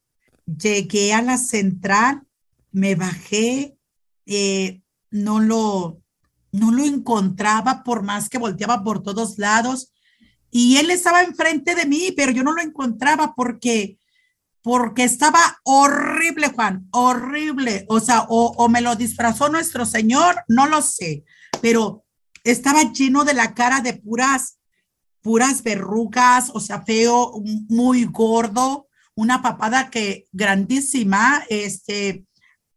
[0.45, 2.23] Llegué a la central,
[2.71, 3.77] me bajé,
[4.25, 6.01] eh, no lo,
[6.51, 9.93] no lo encontraba por más que volteaba por todos lados.
[10.51, 13.99] Y él estaba enfrente de mí, pero yo no lo encontraba porque,
[14.63, 17.85] porque estaba horrible, Juan, horrible.
[17.87, 21.23] O sea, o, o me lo disfrazó nuestro Señor, no lo sé,
[21.61, 22.03] pero
[22.43, 24.58] estaba lleno de la cara de puras
[25.21, 27.33] puras verrugas, o sea, feo,
[27.67, 32.25] muy gordo, una papada que grandísima, este,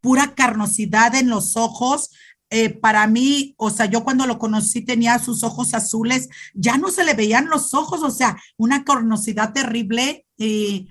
[0.00, 2.10] pura carnosidad en los ojos.
[2.50, 6.90] Eh, para mí, o sea, yo cuando lo conocí tenía sus ojos azules, ya no
[6.90, 10.26] se le veían los ojos, o sea, una carnosidad terrible.
[10.36, 10.88] Y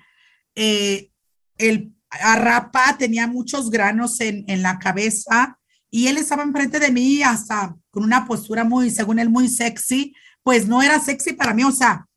[0.55, 1.11] eh,
[1.57, 5.59] el arrapa tenía muchos granos en, en la cabeza
[5.91, 10.15] y él estaba enfrente de mí hasta con una postura muy, según él, muy sexy,
[10.43, 12.07] pues no era sexy para mí, o sea,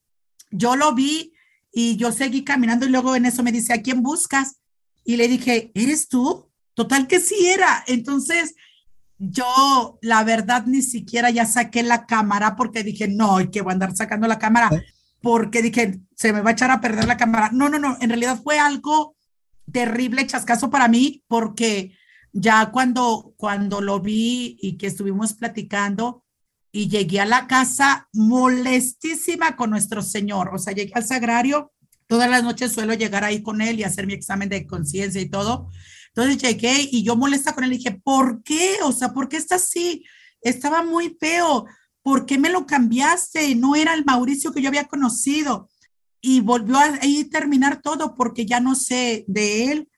[0.50, 1.32] yo lo vi
[1.72, 4.60] y yo seguí caminando y luego en eso me dice, ¿a quién buscas?
[5.04, 6.50] Y le dije, ¿eres tú?
[6.74, 7.84] Total que sí era.
[7.86, 8.54] Entonces,
[9.18, 13.72] yo la verdad ni siquiera ya saqué la cámara porque dije, no, hay que voy
[13.72, 14.70] a andar sacando la cámara
[15.20, 17.50] porque dije, se me va a echar a perder la cámara.
[17.52, 19.16] No, no, no, en realidad fue algo
[19.72, 21.96] terrible, chascazo para mí porque
[22.32, 26.23] ya cuando, cuando lo vi y que estuvimos platicando,
[26.74, 30.50] y llegué a la casa molestísima con nuestro Señor.
[30.52, 31.72] O sea, llegué al sagrario,
[32.08, 35.30] todas las noches suelo llegar ahí con él y hacer mi examen de conciencia y
[35.30, 35.70] todo.
[36.08, 38.78] Entonces llegué y yo molesta con él y dije, ¿por qué?
[38.82, 40.04] O sea, ¿por qué está así?
[40.40, 41.64] Estaba muy feo.
[42.02, 43.54] ¿Por qué me lo cambiaste?
[43.54, 45.70] No era el Mauricio que yo había conocido.
[46.20, 49.88] Y volvió a ahí terminar todo porque ya no sé de él.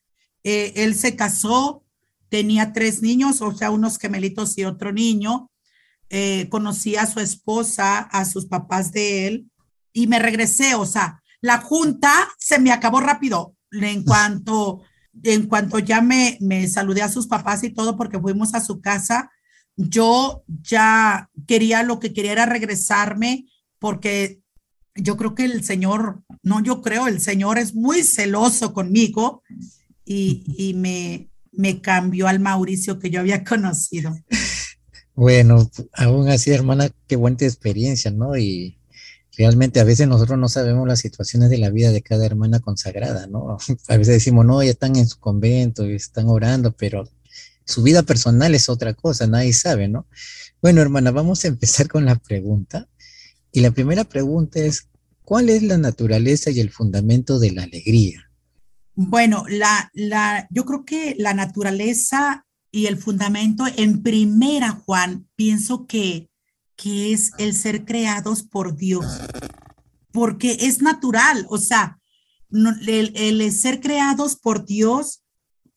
[0.44, 1.84] Eh, él se casó,
[2.28, 5.50] tenía tres niños, o sea, unos gemelitos y otro niño
[6.10, 9.50] eh, conocí a su esposa, a sus papás de él
[9.92, 13.54] y me regresé, o sea, la junta se me acabó rápido.
[13.72, 14.82] En cuanto
[15.22, 18.80] en cuanto ya me, me saludé a sus papás y todo porque fuimos a su
[18.80, 19.30] casa,
[19.76, 23.46] yo ya quería, lo que quería era regresarme
[23.78, 24.40] porque
[24.94, 29.42] yo creo que el Señor, no yo creo, el Señor es muy celoso conmigo
[30.04, 34.14] y, y me, me cambió al Mauricio que yo había conocido.
[35.16, 38.36] Bueno, aún así, hermana, qué buena experiencia, ¿no?
[38.36, 38.78] Y
[39.36, 43.26] realmente a veces nosotros no sabemos las situaciones de la vida de cada hermana consagrada,
[43.26, 43.56] ¿no?
[43.88, 47.08] A veces decimos, no, ya están en su convento, y están orando, pero
[47.64, 50.06] su vida personal es otra cosa, nadie sabe, ¿no?
[50.60, 52.86] Bueno, hermana, vamos a empezar con la pregunta.
[53.52, 54.88] Y la primera pregunta es,
[55.24, 58.30] ¿cuál es la naturaleza y el fundamento de la alegría?
[58.94, 62.45] Bueno, la, la, yo creo que la naturaleza
[62.76, 66.28] y el fundamento en primera, Juan, pienso que,
[66.76, 69.06] que es el ser creados por Dios,
[70.12, 71.98] porque es natural, o sea,
[72.52, 75.22] el, el ser creados por Dios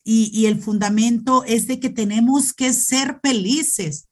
[0.04, 4.08] y, y, el fundamento es de que tenemos que ser felices,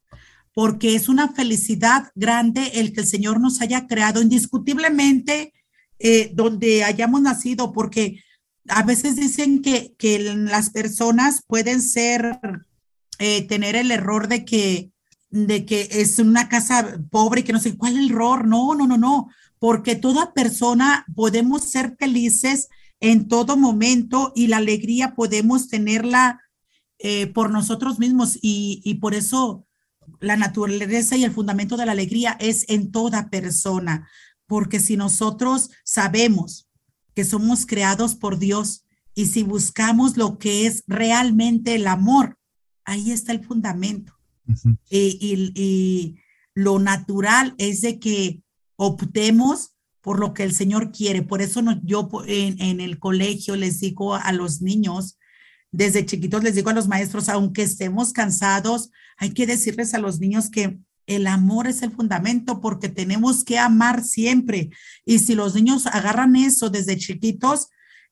[0.55, 5.53] porque es una felicidad grande el que el Señor nos haya creado indiscutiblemente
[5.98, 8.24] eh, donde hayamos nacido, porque
[8.66, 12.40] a veces dicen que, que las personas pueden ser
[13.18, 14.92] eh, tener el error de que,
[15.31, 18.46] de que es una casa pobre y que no sé cuál error.
[18.46, 19.28] No, no, no, no,
[19.59, 22.68] porque toda persona podemos ser felices
[23.00, 26.40] en todo momento y la alegría podemos tenerla
[26.98, 29.66] eh, por nosotros mismos y, y por eso
[30.20, 34.09] la naturaleza y el fundamento de la alegría es en toda persona,
[34.46, 36.68] porque si nosotros sabemos
[37.14, 42.38] que somos creados por Dios y si buscamos lo que es realmente el amor,
[42.88, 44.14] ahí está el fundamento.
[44.90, 46.16] y,
[46.55, 48.42] lo natural es de que
[48.74, 51.22] optemos por lo que el Señor quiere.
[51.22, 55.18] Por eso yo en, en, el colegio les digo a los niños,
[55.70, 60.18] desde chiquitos les digo a los maestros, aunque estemos cansados, hay que decirles a los
[60.18, 64.70] niños que el amor es el fundamento porque tenemos que amar siempre.
[65.05, 67.68] Y si los niños agarran eso desde chiquitos,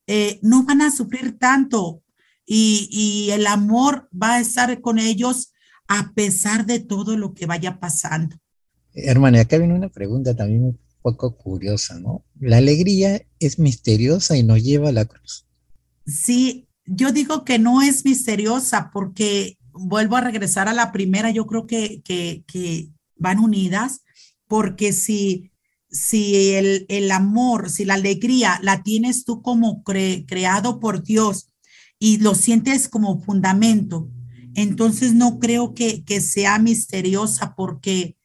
[0.06, 2.02] eh, no van a sufrir tanto
[2.46, 5.52] y, el amor va a estar con ellos
[5.88, 8.36] a pesar de todo lo que vaya pasando.
[8.94, 12.24] Hermana, acá viene una pregunta también un poco curiosa, ¿no?
[12.40, 15.46] La alegría es misteriosa y nos lleva a la cruz.
[16.06, 21.46] Sí, yo digo que no es misteriosa porque vuelvo a regresar a la primera, yo
[21.46, 24.02] creo que, que, que van unidas,
[24.46, 25.50] porque si,
[25.90, 31.50] si el, el, amor, si la alegría la tienes tú como creado por Dios
[31.98, 34.08] y lo sientes como fundamento.
[34.54, 38.16] Entonces no creo que, que sea misteriosa porque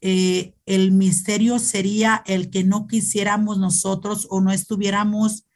[0.00, 5.46] eh, el misterio sería el que no quisiéramos nosotros o no estuviéramos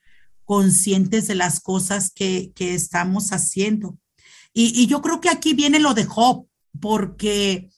[0.44, 3.98] conscientes de las cosas que, que estamos haciendo.
[4.54, 6.46] Y, y, yo creo que aquí viene lo de Job,
[6.80, 7.68] porque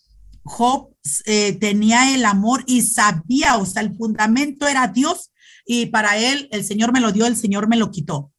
[0.44, 5.32] Job eh, tenía el amor y sabía, o sea, el fundamento era Dios
[5.66, 8.32] y para él el Señor me lo dio, el Señor me lo quitó.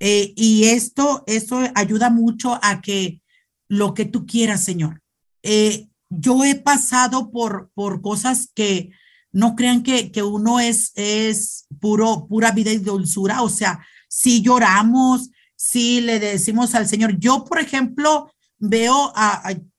[0.00, 3.20] Eh, y esto, esto ayuda mucho a que
[3.68, 5.02] lo que tú quieras, Señor.
[5.42, 8.90] Eh, yo he pasado por, por cosas que
[9.32, 13.42] no crean que, que uno es, es puro, pura vida y dulzura.
[13.42, 19.12] O sea, si lloramos, si le decimos al Señor, yo, por ejemplo, veo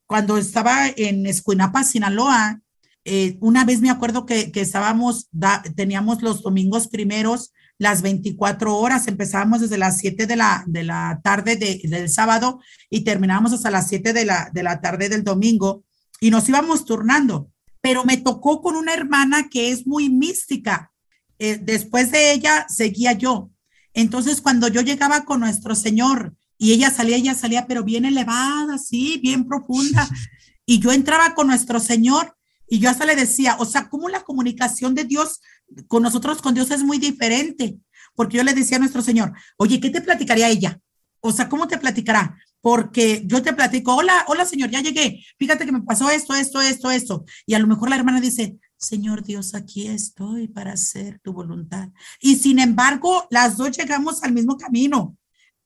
[0.05, 2.61] cuando estaba en Escuinapa, Sinaloa,
[3.05, 5.29] eh, una vez me acuerdo que, que estábamos,
[5.75, 9.07] teníamos los domingos primeros las 24 horas.
[9.07, 12.59] Empezábamos desde las 7 de la, de la tarde del sábado
[12.91, 15.83] y terminábamos hasta las 7 de la, de la tarde del domingo
[16.21, 17.49] y nos íbamos turnando.
[17.81, 20.91] Pero me tocó con una hermana que es muy mística.
[21.39, 23.49] Eh, después de ella seguía yo.
[23.93, 28.77] Entonces, cuando yo llegaba con nuestro Señor y ella salía, ella salía, pero bien elevada,
[28.77, 30.07] sí, bien profunda.
[30.65, 32.37] Y yo entraba con nuestro Señor
[32.67, 35.41] y yo hasta le decía, o sea, ¿cómo la comunicación de Dios
[35.87, 37.77] con nosotros, con Dios es muy diferente?
[38.15, 40.79] Porque yo le decía a nuestro Señor, oye, ¿qué te platicaría ella?
[41.21, 42.37] O sea, ¿cómo te platicará?
[42.61, 45.23] Porque yo te platico, hola, hola Señor, ya llegué.
[45.37, 47.25] Fíjate que me pasó esto, esto, esto, esto.
[47.45, 51.89] Y a lo mejor la hermana dice, Señor Dios, aquí estoy para hacer tu voluntad.
[52.19, 55.17] Y sin embargo, las dos llegamos al mismo camino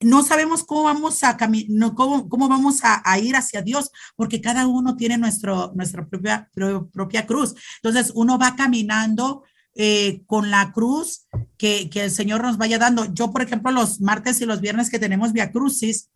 [0.03, 1.37] no sabemos cómo vamos a
[1.69, 6.49] no, cómo, cómo, vamos a, ir hacia Dios, porque cada uno tiene nuestro, nuestra propia,
[6.53, 7.55] propia cruz.
[7.81, 9.43] Entonces, uno va caminando
[9.75, 13.11] eh, con la cruz que, que, el Señor nos vaya dando.
[13.13, 16.09] Yo, por ejemplo, los martes y los viernes que tenemos Via Crucis,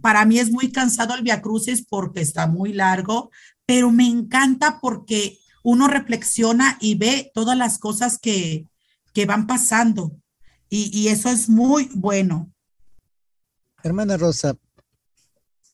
[0.00, 3.30] para mí es muy cansado el Via Crucis porque está muy largo,
[3.66, 8.66] pero me encanta porque uno reflexiona y ve todas las cosas que,
[9.12, 10.16] que van pasando.
[10.70, 12.50] Y, y eso es muy bueno.
[13.82, 14.56] Hermana Rosa,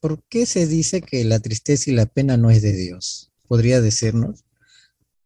[0.00, 3.30] ¿por qué se dice que la tristeza y la pena no es de Dios?
[3.46, 4.44] ¿Podría decirnos?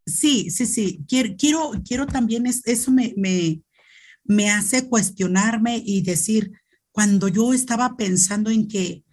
[0.07, 1.05] Sí, sí, sí.
[1.09, 3.63] Quiero, quiero, quiero también, eso me, me,
[4.25, 6.53] me hace cuestionarme y decir,
[6.93, 9.05] cuando yo estaba pensando en que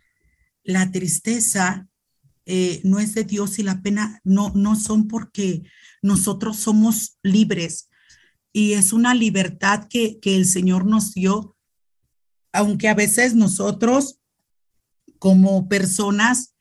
[0.63, 1.87] la tristeza
[2.45, 5.63] eh, no es de Dios y la pena no, no son porque
[6.01, 7.89] nosotros somos libres
[8.53, 11.57] y es una libertad que, que el Señor nos dio,
[12.51, 14.19] aunque a veces nosotros
[15.17, 16.53] como personas,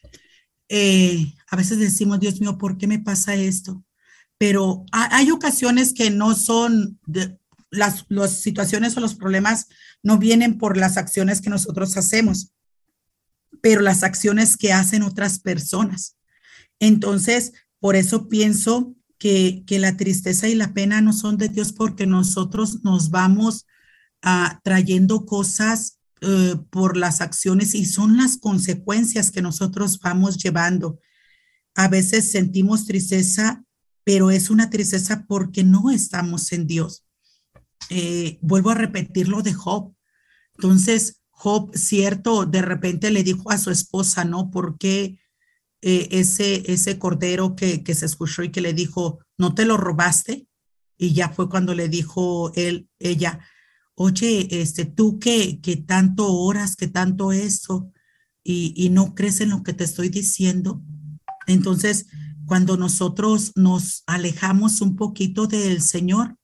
[0.68, 3.84] eh, a veces decimos, Dios mío, ¿por qué me pasa esto?
[4.42, 6.98] Pero hay ocasiones que no son,
[7.70, 9.68] las, las situaciones o los problemas
[10.02, 12.50] no vienen por las acciones que nosotros hacemos,
[13.60, 16.16] pero las acciones que hacen otras personas.
[16.80, 21.72] Entonces, por eso pienso que, que la tristeza y la pena no son de Dios
[21.72, 23.66] porque nosotros nos vamos
[24.24, 30.98] uh, trayendo cosas uh, por las acciones y son las consecuencias que nosotros vamos llevando.
[31.76, 33.64] A veces sentimos tristeza,
[34.04, 37.04] pero es una tristeza porque no estamos en Dios.
[37.90, 39.94] Eh, vuelvo a repetir lo de Job.
[40.56, 44.50] Entonces, Job, cierto, de repente le dijo a su esposa, ¿no?
[44.50, 45.18] Porque
[45.80, 49.76] eh, ese, ese cordero que, que se escuchó y que le dijo, ¿no te lo
[49.76, 50.46] robaste?
[50.96, 53.40] Y ya fue cuando le dijo él, ella,
[53.94, 57.92] oye, este, tú que, que tanto oras, que tanto eso,
[58.44, 60.82] y, y no crees en lo que te estoy diciendo.
[61.46, 62.06] Entonces,
[62.52, 66.36] cuando nosotros nos alejamos un poquito del Señor,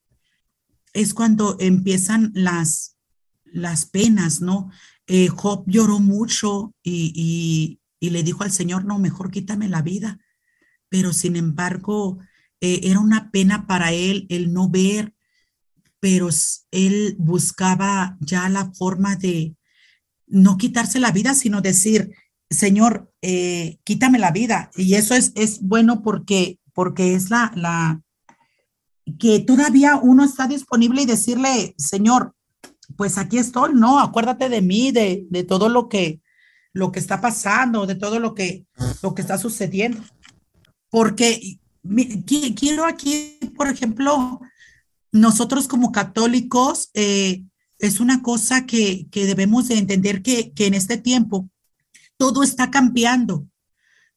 [0.94, 2.96] es cuando empiezan las,
[3.44, 4.70] las penas, ¿no?
[5.06, 10.18] Eh, Job lloró mucho y, y, le dijo al Señor, no, mejor quítame la vida.
[10.88, 12.20] Pero sin embargo,
[12.62, 15.12] eh, era una pena para él el no ver,
[16.00, 16.30] pero
[16.70, 19.56] él buscaba ya la forma de
[20.26, 22.14] no quitarse la vida, sino decir,
[22.50, 24.70] Señor, eh, quítame la vida.
[24.76, 28.00] Y eso es, es bueno porque, porque es la, la,
[29.18, 32.34] que todavía uno está disponible y decirle, Señor,
[32.96, 36.20] pues aquí estoy, no, acuérdate de mí, de, de todo lo que,
[36.72, 38.66] lo que está pasando, de todo lo que,
[39.02, 40.02] lo que está sucediendo.
[40.90, 41.58] Porque
[42.56, 44.40] quiero aquí, por ejemplo,
[45.12, 47.44] nosotros como católicos, eh,
[47.78, 51.48] es una cosa que, que debemos de entender que, que en este tiempo
[52.18, 53.48] todo está cambiando,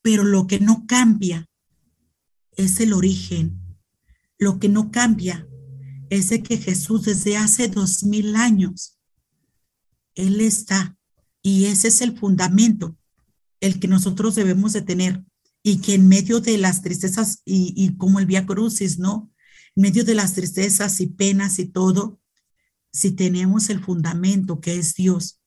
[0.01, 1.47] pero lo que no cambia
[2.57, 3.61] es el origen,
[4.37, 5.47] lo que no cambia
[6.09, 8.99] es de que Jesús desde hace dos mil años,
[10.15, 10.97] Él está
[11.41, 12.97] y ese es el fundamento,
[13.61, 15.23] el que nosotros debemos de tener
[15.63, 19.31] y que en medio de las tristezas y, como el Vía Crucis, ¿no?
[19.75, 22.19] En medio de las tristezas y penas y todo,
[22.91, 25.39] si tenemos el fundamento que es Dios,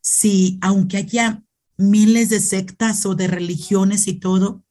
[0.00, 1.42] si aunque haya
[1.76, 4.64] miles de sectas o de religiones y todo,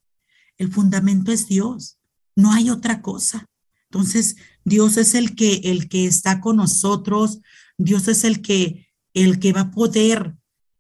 [0.58, 1.97] el fundamento es Dios,
[2.36, 3.49] no hay otra cosa.
[3.86, 7.41] Entonces, Dios es el que, el que está con nosotros,
[7.78, 10.36] Dios es el que, el que va a poder,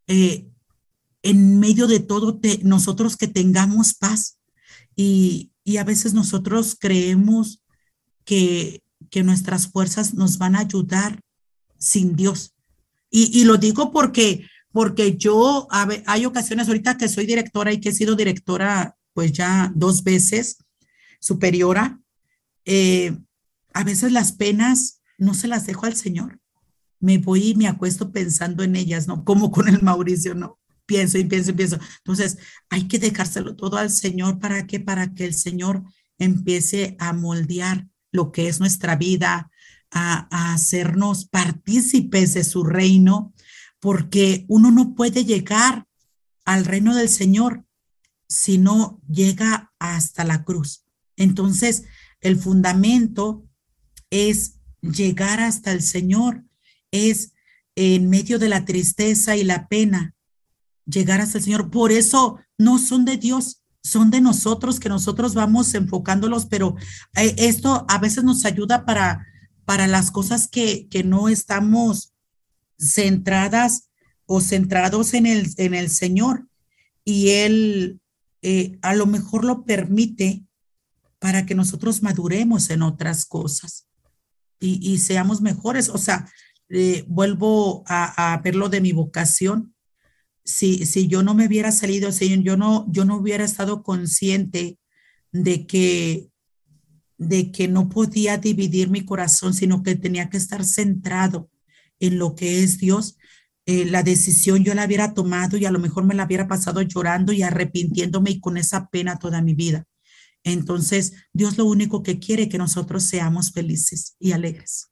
[0.07, 0.47] eh,
[1.21, 4.39] en medio de todo, nosotros que tengamos paz.
[4.95, 7.61] Y, y, a veces nosotros creemos
[8.25, 11.21] que, que nuestras fuerzas nos van a ayudar
[11.77, 12.53] sin Dios.
[13.09, 17.89] Y, y lo digo porque, porque yo, hay ocasiones ahorita que soy directora y que
[17.89, 20.57] he sido directora pues ya dos veces
[21.19, 22.01] superiora,
[22.65, 23.15] eh,
[23.71, 26.39] a veces las penas no se las dejo al Señor.
[26.99, 29.23] Me voy y me acuesto pensando en ellas, ¿no?
[29.23, 30.59] Como con el Mauricio, ¿no?
[30.87, 31.77] Pienso y pienso y pienso.
[31.99, 32.39] Entonces,
[32.71, 35.83] hay que dejárselo todo al Señor para que, para que el Señor
[36.17, 39.51] empiece a moldear lo que es nuestra vida,
[39.91, 43.33] a, a hacernos partícipes de su reino,
[43.83, 45.85] porque uno no puede llegar
[46.45, 47.65] al reino del Señor
[48.29, 50.85] si no llega hasta la cruz.
[51.17, 51.83] Entonces,
[52.21, 53.45] el fundamento
[54.09, 56.45] es llegar hasta el Señor,
[56.91, 57.33] es
[57.75, 60.15] en medio de la tristeza y la pena,
[60.85, 61.69] llegar hasta el Señor.
[61.69, 66.77] Por eso no son de Dios, son de nosotros, que nosotros vamos enfocándolos, pero
[67.17, 69.27] eh, esto a veces nos ayuda para,
[69.65, 72.12] para las cosas que, que no estamos
[72.79, 73.89] centradas
[74.25, 76.47] o centrados en el, en el Señor.
[77.05, 77.99] Y Él
[78.41, 80.43] eh, a lo mejor lo permite
[81.19, 83.87] para que nosotros maduremos en otras cosas
[84.59, 85.89] y, seamos mejores.
[85.89, 86.29] O sea,
[86.69, 89.73] eh, vuelvo a, verlo de mi vocación.
[90.45, 94.77] Si, si yo no me hubiera salido, si yo no, yo no hubiera estado consciente
[95.31, 96.29] de que,
[97.17, 101.49] de que no podía dividir mi corazón, sino que tenía que estar centrado
[102.07, 103.17] en lo que es Dios,
[103.65, 106.81] eh, la decisión yo la hubiera tomado y a lo mejor me la hubiera pasado
[106.81, 109.85] llorando y arrepintiéndome y con esa pena toda mi vida.
[110.43, 114.89] Entonces, Dios lo único que quiere es que nosotros seamos felices y alegres.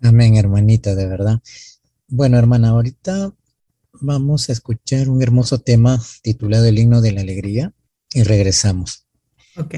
[0.00, 1.40] Amén, hermanita, de verdad.
[2.08, 3.32] Bueno, hermana, ahorita
[4.00, 7.72] vamos a escuchar un hermoso tema titulado El himno de la alegría
[8.12, 9.06] y regresamos.
[9.56, 9.74] Ok.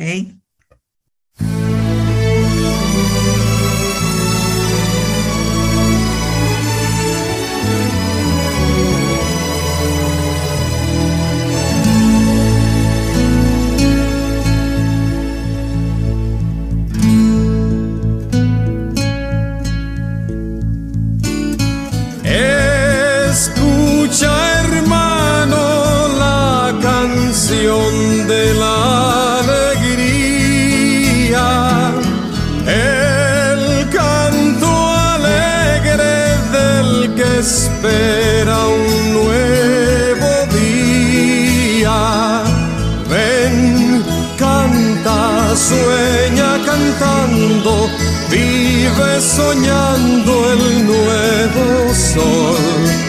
[49.37, 53.05] Soñando el nuevo sol.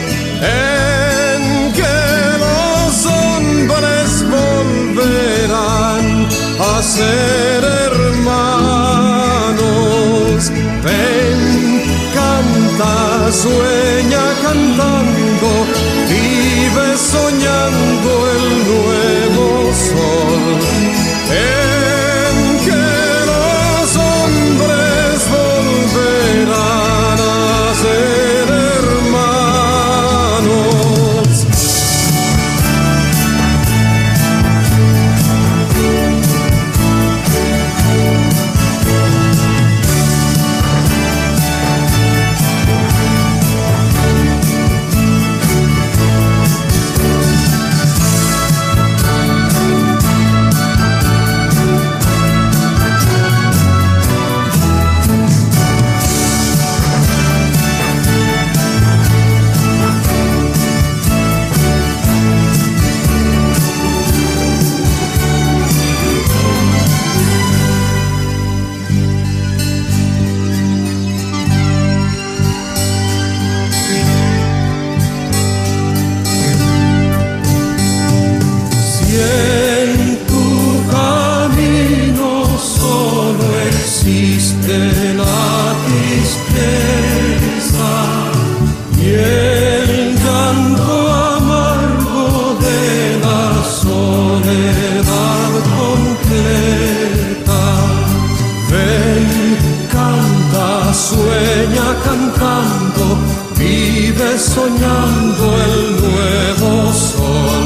[6.59, 8.41] a ser hermanos.
[10.83, 14.25] Ven, canta, sueña
[95.85, 97.63] completa.
[98.71, 99.57] Ven,
[99.91, 103.05] canta, sueña cantando,
[103.57, 107.64] vive soñando el nuevo sol.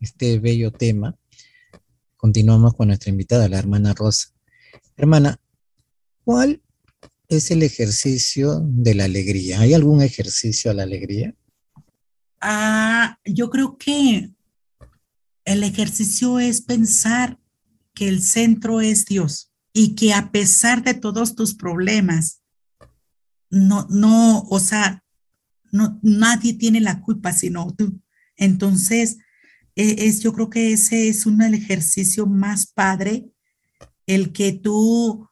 [0.00, 1.16] Este bello tema,
[2.16, 4.28] continuamos con nuestra invitada, la hermana Rosa.
[4.96, 5.40] Hermana,
[6.24, 6.62] ¿cuál
[7.28, 9.60] es el ejercicio de la alegría?
[9.60, 11.34] ¿Hay algún ejercicio a la alegría?
[12.40, 14.30] Ah, yo creo que
[15.44, 17.38] el ejercicio es pensar
[17.94, 22.42] que el centro es Dios y que a pesar de todos tus problemas,
[23.50, 25.04] no, no, o sea,
[25.70, 28.00] no, nadie tiene la culpa sino tú.
[28.42, 29.18] Entonces,
[29.76, 33.30] e, es, yo creo que ese es un ejercicio más padre,
[34.04, 35.28] el que tú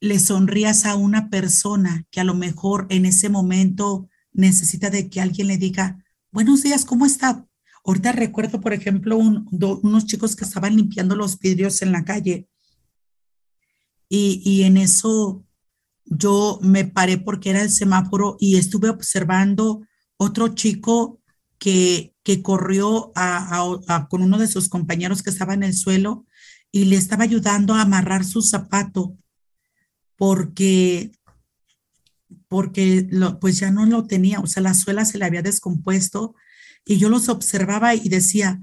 [0.00, 5.22] le sonrías a una persona que a lo mejor en ese momento necesita de que
[5.22, 7.46] alguien le diga, buenos días, ¿cómo está?
[7.86, 12.50] Ahorita recuerdo, por ejemplo, unos chicos que estaban limpiando los vidrios en la calle
[14.10, 15.42] y, y en eso
[16.04, 19.80] yo me paré porque era el semáforo y estuve observando
[20.18, 21.17] otro chico
[21.58, 26.26] que, que corrió a, con uno de sus compañeros que estaba en el suelo
[26.70, 29.16] y le estaba ayudando a amarrar su zapato
[30.16, 31.12] porque
[32.48, 33.06] porque
[33.40, 36.34] pues ya no lo tenía, o sea, la suela se le había descompuesto
[36.84, 38.58] y yo los observaba y decía,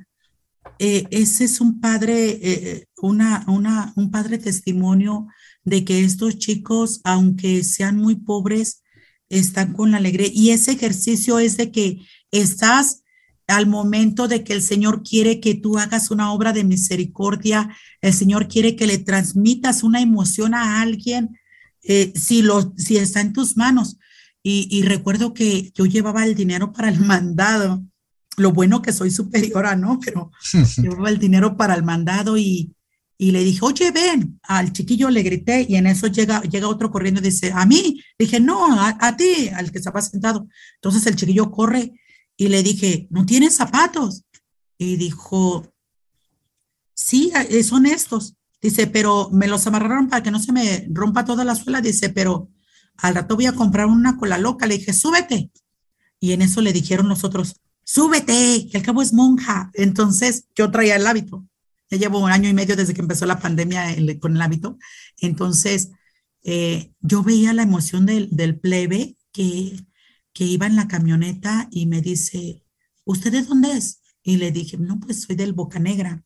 [0.79, 5.27] eh, ese es un padre, eh, una, una, un padre testimonio
[5.63, 8.83] de que estos chicos, aunque sean muy pobres,
[9.29, 10.29] están con la alegría.
[10.33, 11.99] Y ese ejercicio es de que
[12.39, 13.03] estás
[13.47, 17.69] al momento de que el Señor quiere que tú hagas una obra de misericordia,
[18.01, 21.37] el Señor quiere que le transmitas una emoción a alguien,
[21.83, 23.97] eh, si, lo, si está en tus manos.
[24.41, 27.83] Y, y, recuerdo que yo llevaba el dinero para el mandado.
[28.37, 29.99] Lo bueno que soy superiora, ¿no?
[29.99, 30.31] Pero
[30.77, 32.75] llevaba el dinero para el mandado y,
[33.17, 36.91] y le dije, oye, ven, al chiquillo le grité y en eso llega, llega otro
[36.91, 40.47] corriendo y dice, a mí, dije, no, a, ti, al que estaba sentado.
[40.75, 41.93] Entonces el chiquillo corre
[42.37, 44.23] y le dije, ¿no tienes zapatos?
[44.77, 45.73] Y dijo,
[46.93, 48.35] sí, eh, son estos.
[48.61, 51.81] Dice, pero me los amarraron para que no se me rompa toda la suela.
[51.81, 52.49] Dice, pero
[52.97, 54.65] al rato voy a comprar una cola loca.
[54.65, 55.51] Le dije, súbete.
[56.19, 59.71] Y en eso le dijeron nosotros, súbete, que al cabo es monja.
[59.73, 61.45] Entonces yo traía el hábito.
[61.89, 64.77] Ya llevo un año y medio desde que empezó la pandemia con el hábito.
[65.19, 65.91] Entonces,
[66.43, 69.77] eh, yo veía la emoción del plebe que,
[70.35, 72.61] que iba en la camioneta y me dice,
[73.05, 74.01] ¿usted de dónde es?
[74.21, 76.23] Y le dije, no, pues soy del Boca Negra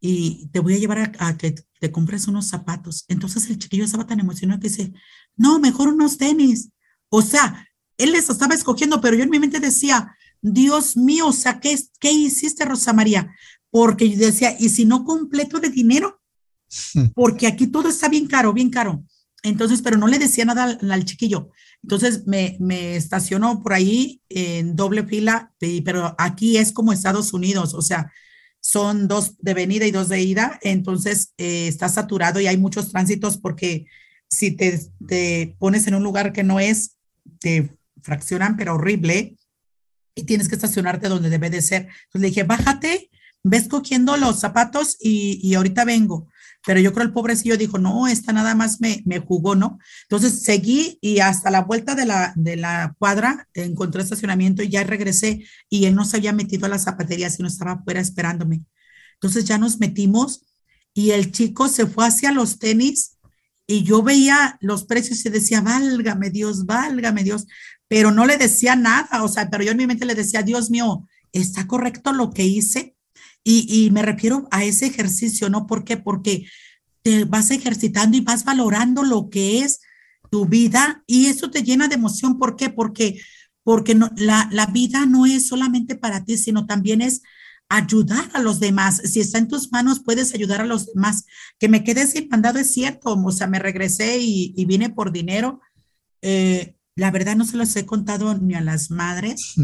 [0.00, 3.04] y te voy a llevar a, que te compres unos zapatos.
[3.08, 4.92] Entonces el chiquillo estaba tan emocionado que dice,
[5.36, 6.70] no, mejor unos tenis.
[7.08, 7.66] O sea,
[7.98, 11.78] él les estaba escogiendo, pero yo en mi mente decía, Dios mío, o sea, ¿qué,
[11.98, 13.34] qué hiciste, Rosa María?
[13.74, 16.22] porque yo decía, ¿y si no completo de dinero?
[17.16, 19.04] Porque aquí todo está bien caro, bien caro.
[19.44, 21.50] Entonces, pero no le decía nada al, chiquillo.
[21.82, 25.52] Entonces me, me, estacionó por ahí en doble fila,
[25.84, 28.10] pero aquí es como Estados Unidos, o sea,
[28.60, 32.90] son dos de venida y dos de ida, entonces eh, está saturado y hay muchos
[32.90, 33.84] tránsitos porque
[34.26, 36.96] si te, te pones en un lugar que no es,
[37.38, 39.36] te fraccionan, pero horrible,
[40.14, 41.82] y tienes que estacionarte donde debe de ser.
[41.82, 43.10] Entonces le dije, bájate
[43.44, 46.28] ves cogiendo los zapatos y, y, ahorita vengo.
[46.66, 49.78] Pero yo creo el pobrecillo dijo, no, esta nada más me, me jugó, ¿no?
[50.02, 54.82] Entonces seguí y hasta la vuelta de la, de la cuadra encontré estacionamiento y ya
[54.84, 58.64] regresé y él no se había metido a la zapatería, sino estaba afuera esperándome.
[59.14, 60.46] Entonces ya nos metimos
[60.94, 63.18] y el chico se fue hacia los tenis
[63.66, 67.46] y yo veía los precios y decía, válgame Dios, válgame Dios,
[67.88, 70.70] pero no le decía nada, o sea, pero yo en mi mente le decía, Dios
[70.70, 72.93] mío, ¿está correcto lo que hice?
[73.46, 75.66] Y, me refiero a ese ejercicio, ¿no?
[75.66, 75.98] ¿Por qué?
[75.98, 76.46] Porque
[77.02, 79.80] te vas ejercitando y vas valorando lo que es
[80.30, 82.38] tu vida y eso te llena de emoción.
[82.38, 82.70] ¿Por qué?
[82.70, 83.20] Porque,
[83.62, 87.20] porque no, la, la vida no es solamente para ti, sino también es
[87.68, 89.02] ayudar a los demás.
[89.04, 91.26] Si está en tus manos, puedes ayudar a los demás.
[91.58, 95.12] Que me quede sin mandado es cierto, o sea, me regresé y, y vine por
[95.12, 95.60] dinero.
[96.22, 99.54] Eh, la verdad no se los he contado ni a las madres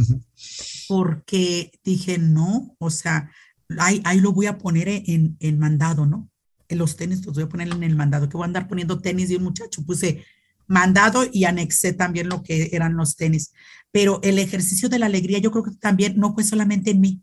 [0.89, 3.31] porque dije, no, o sea,
[3.79, 6.29] ahí, lo voy a poner en, en mandado, ¿no?
[6.69, 9.01] En los tenis los voy a poner en el mandado, que voy a andar poniendo
[9.01, 9.85] tenis de un muchacho.
[9.85, 10.25] Puse
[10.67, 13.53] mandado y anexé también lo que eran los tenis.
[13.91, 17.23] Pero el ejercicio de la alegría yo creo que también no fue solamente en mí,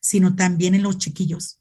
[0.00, 1.58] sino también en los chiquillos,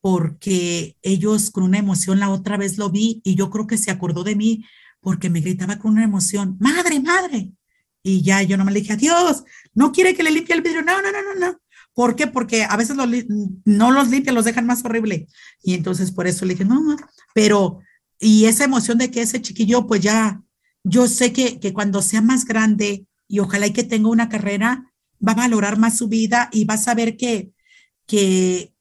[0.00, 3.90] porque ellos con una emoción la otra vez lo vi y yo creo que se
[3.90, 4.64] acordó de mí
[5.00, 7.52] porque me gritaba con una emoción, madre, madre.
[8.02, 10.82] Y ya yo no me le dije, adiós, no quiere que le limpie el vidrio.
[10.82, 11.58] No, no, no, no, no.
[11.94, 12.26] ¿Por qué?
[12.26, 15.28] Porque a veces no los limpian, los dejan más horrible.
[15.62, 16.96] Y entonces por eso le dije, no, no,
[17.34, 17.80] pero,
[18.18, 20.42] y esa emoción de que ese chiquillo, pues ya,
[20.82, 24.92] yo sé que, que cuando sea más grande y ojalá y que tenga una carrera,
[25.26, 27.52] va a valorar más su vida y va a saber que,
[28.06, 28.74] que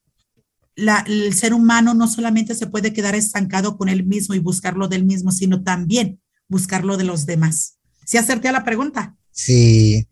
[0.75, 5.05] el ser humano no solamente se puede quedar estancado con él mismo y buscarlo del
[5.05, 7.77] mismo, sino también buscarlo de los demás.
[8.05, 9.15] ¿Sí acerté a la pregunta?
[9.31, 10.07] Sí,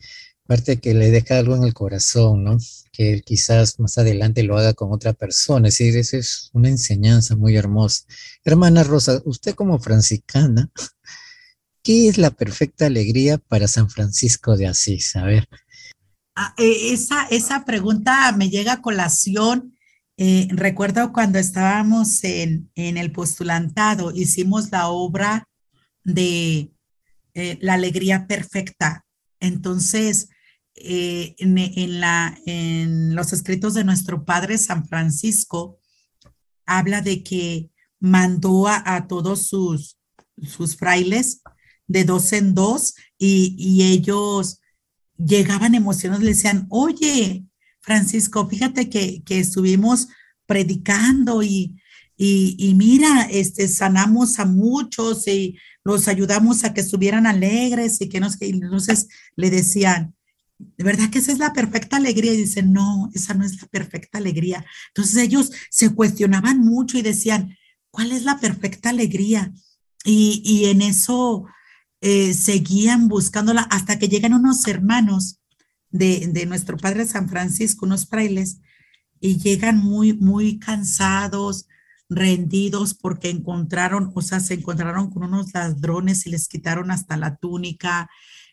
[0.51, 2.57] parte que le deja algo en el corazón, ¿no?
[2.91, 5.69] Que quizás más adelante lo haga con otra persona.
[5.69, 8.03] Es decir, esa es una enseñanza muy hermosa.
[8.43, 10.69] Hermana Rosa, usted como franciscana,
[11.83, 15.15] ¿qué es la perfecta alegría para San Francisco de Asís?
[15.15, 15.47] A ver.
[16.35, 19.77] Ah, eh, esa, esa pregunta me llega a colación.
[20.17, 25.47] Eh, recuerdo cuando estábamos en, en el postulantado, hicimos la obra
[26.03, 26.73] de
[27.35, 29.05] eh, la alegría perfecta.
[29.39, 30.27] Entonces,
[30.83, 35.79] eh, en, la, en los escritos de nuestro Padre San Francisco,
[36.65, 37.69] habla de que
[37.99, 39.97] mandó a, todos sus,
[40.41, 41.41] sus frailes
[41.87, 44.59] de dos en dos y, ellos
[45.17, 47.45] llegaban emocionados, le decían, oye,
[47.81, 50.07] Francisco, fíjate que, que estuvimos
[50.47, 51.79] predicando y,
[52.17, 58.09] y, y, mira, este, sanamos a muchos y los ayudamos a que estuvieran alegres y
[58.09, 60.15] que nos, entonces le decían,
[60.77, 62.33] ¿de verdad que esa es la perfecta alegría?
[62.33, 64.65] Y dicen, no, esa no es la perfecta alegría.
[64.89, 67.57] Entonces ellos se cuestionaban mucho y decían,
[67.89, 69.53] ¿cuál es la perfecta alegría?
[70.03, 71.45] Y, y en eso
[72.01, 75.39] eh, seguían buscándola hasta que llegan unos hermanos
[75.89, 78.59] de, de nuestro padre San Francisco, unos frailes,
[79.19, 81.67] y llegan muy, muy cansados,
[82.09, 87.37] rendidos porque encontraron, o sea, se encontraron con unos ladrones y les quitaron hasta la
[87.37, 88.09] túnica,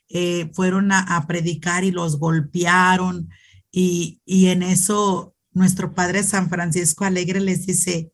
[0.09, 3.29] eh, fueron a, predicar y los golpearon
[3.71, 8.13] y, y en eso nuestro Padre San Francisco Alegre les dice,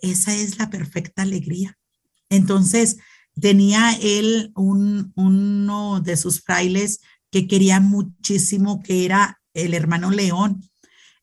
[0.00, 1.78] esa es la perfecta alegría.
[2.28, 2.98] Entonces,
[3.40, 7.00] tenía él un, uno de sus frailes
[7.30, 10.62] que quería muchísimo, que era el hermano León.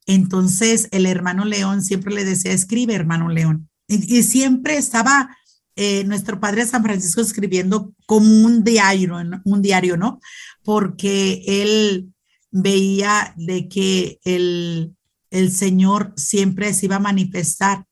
[0.06, 3.70] Entonces el hermano León siempre le decía, escribe, hermano León.
[3.88, 5.38] Y, siempre estaba
[5.76, 9.16] eh, nuestro padre San Francisco escribiendo como un diario,
[9.46, 10.20] un diario, ¿no?
[10.64, 12.14] Porque él
[12.52, 14.96] veía de que el,
[15.30, 17.86] el Señor siempre se iba a manifestar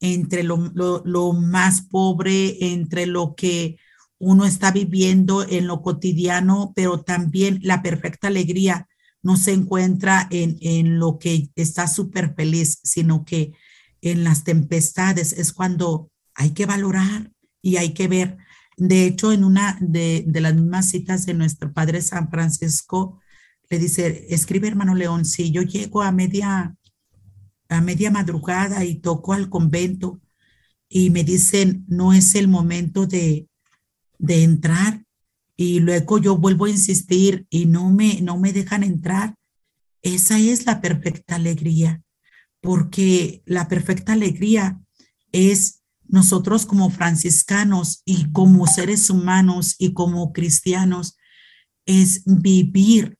[0.00, 0.72] entre lo,
[1.04, 3.76] lo, más pobre, entre lo que
[4.18, 8.88] uno está viviendo en lo cotidiano, pero también la perfecta alegría
[9.22, 13.52] no se encuentra en, en lo que está súper feliz, sino que
[14.00, 16.10] en las tempestades es cuando
[16.40, 17.30] hay que valorar
[17.60, 18.38] y hay que ver.
[18.78, 23.20] De hecho, en una de, las mismas citas de nuestro Padre San Francisco,
[23.68, 26.74] le dice, escribe hermano León, si yo llego a media,
[27.68, 30.18] a media madrugada y toco al convento
[30.88, 33.46] y me dicen, no es el momento de,
[34.18, 35.04] de entrar,
[35.58, 39.34] y luego yo vuelvo a insistir y no me, no me dejan entrar,
[40.00, 42.02] esa es la perfecta alegría,
[42.62, 44.80] porque la perfecta alegría
[45.32, 45.79] es
[46.10, 51.16] nosotros como franciscanos y como seres humanos y como cristianos,
[51.86, 53.18] es vivir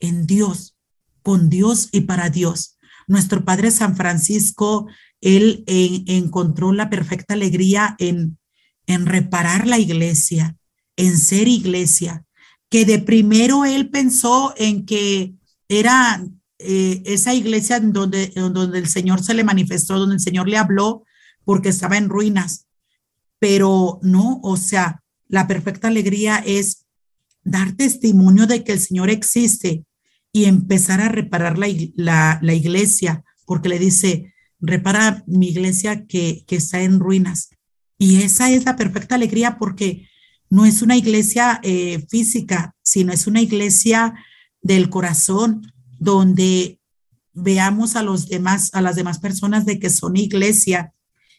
[0.00, 0.76] en Dios,
[1.22, 2.78] con Dios y para Dios.
[3.06, 4.86] Nuestro Padre San Francisco,
[5.20, 8.38] él encontró la perfecta alegría en,
[8.86, 10.56] en reparar la iglesia,
[10.96, 12.24] en ser iglesia,
[12.70, 15.34] que de primero él pensó en que
[15.68, 16.24] era
[16.58, 21.04] eh, esa iglesia donde, donde el Señor se le manifestó, donde el Señor le habló,
[21.48, 22.66] porque estaba en ruinas.
[23.38, 26.84] Pero no, o sea, la perfecta alegría es
[27.42, 29.86] dar testimonio de que el Señor existe
[30.30, 36.44] y empezar a reparar la, la, la iglesia, porque le dice, repara mi iglesia que,
[36.46, 37.48] que está en ruinas.
[37.96, 40.06] Y esa es la perfecta alegría porque
[40.50, 44.14] no es una iglesia eh, física, sino es una iglesia
[44.60, 46.78] del corazón donde
[47.32, 50.92] veamos a los demás, a las demás personas de que son iglesia.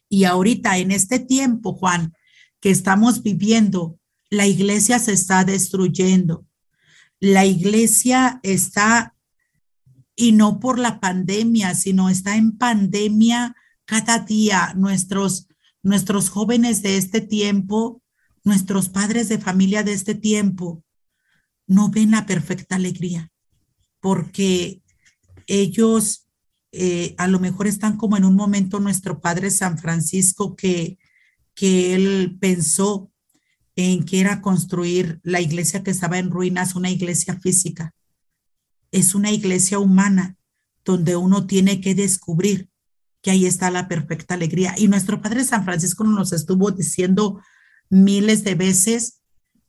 [0.09, 2.13] Y ahorita en este tiempo, Juan,
[2.59, 3.99] que estamos viviendo,
[4.29, 6.45] la iglesia se está destruyendo.
[7.19, 9.15] La iglesia está,
[10.15, 13.55] y no por la pandemia, sino está en pandemia
[13.85, 14.73] cada día.
[14.75, 15.47] Nuestros,
[15.83, 18.01] nuestros jóvenes de este tiempo
[18.43, 20.83] nuestros padres de familia de este tiempo
[21.67, 23.31] no ven la perfecta alegría,
[23.99, 24.81] porque
[25.47, 26.27] ellos
[26.71, 30.97] eh, a lo mejor están como en un momento nuestro padre San Francisco que,
[31.55, 33.11] que él pensó
[33.75, 37.93] en que era construir la iglesia que estaba en ruinas, una iglesia física.
[38.91, 40.37] Es una iglesia humana
[40.83, 42.69] donde uno tiene que descubrir
[43.21, 44.75] que ahí está la perfecta alegría.
[44.77, 47.41] Y nuestro Padre San Francisco nos estuvo diciendo
[47.89, 49.21] miles de veces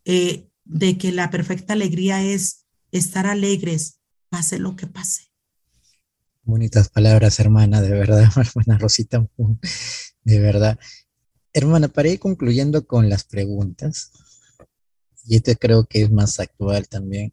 [0.05, 5.30] eh, de que la perfecta alegría es estar alegres, pase lo que pase.
[6.51, 9.25] Bonitas palabras, hermana, de verdad, hermana Rosita,
[10.25, 10.81] de verdad.
[11.53, 14.11] Hermana, para ir concluyendo con las preguntas,
[15.27, 17.33] y este creo que es más actual también,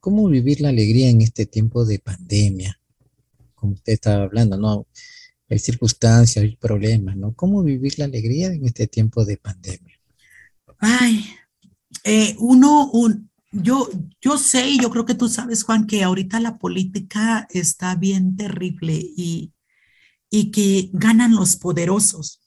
[0.00, 2.80] ¿cómo vivir la alegría en este tiempo de pandemia?
[3.54, 4.88] Como usted estaba hablando, ¿no?
[5.48, 7.34] Hay circunstancias, hay problemas, ¿no?
[7.34, 10.00] ¿Cómo vivir la alegría en este tiempo de pandemia?
[10.78, 11.24] Ay,
[12.02, 13.88] eh, uno, un, yo,
[14.20, 18.36] yo sé y yo creo que tú sabes, Juan, que ahorita la política está bien
[18.36, 19.52] terrible y,
[20.30, 22.42] y que ganan los poderosos,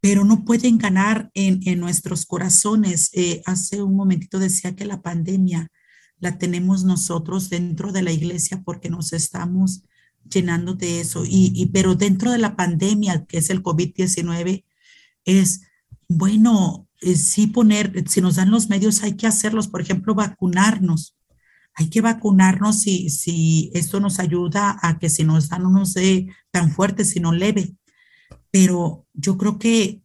[0.00, 3.10] pero no pueden ganar en, en nuestros corazones.
[3.12, 5.70] Eh, hace un momentito decía que la pandemia
[6.18, 9.84] la tenemos nosotros dentro de la iglesia porque nos estamos
[10.28, 11.24] llenando de eso.
[11.24, 14.64] Y, y pero dentro de la pandemia, que es el COVID-19,
[15.24, 15.62] es,
[16.08, 21.16] bueno, eh, sí poner, si nos dan los medios, hay que hacerlos, por ejemplo, vacunarnos.
[21.74, 26.28] Hay que vacunarnos si, si esto nos ayuda a que si nos dan unos de
[26.50, 27.74] tan fuerte, sino leve.
[28.50, 30.02] Pero yo creo que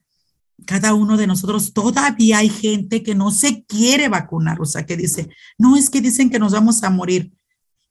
[0.65, 4.95] cada uno de nosotros, todavía hay gente que no se quiere vacunar, o sea, que
[4.95, 7.33] dice, no es que dicen que nos vamos a morir.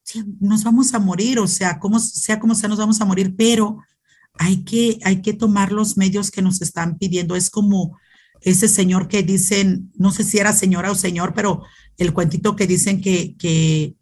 [0.03, 3.35] Sí, nos vamos a morir, o sea, como sea como sea, nos vamos a morir,
[3.35, 3.79] pero
[4.33, 7.35] hay que, hay que tomar los medios que nos están pidiendo.
[7.35, 7.97] Es como
[8.45, 11.63] ese señor que dicen, no sé si era señora o señor, pero
[11.97, 13.95] el cuentito que dicen que, que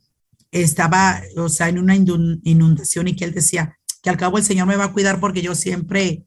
[0.52, 4.68] estaba, o sea, en una inundación y que él decía que al cabo el Señor
[4.68, 6.26] me va a cuidar porque yo siempre,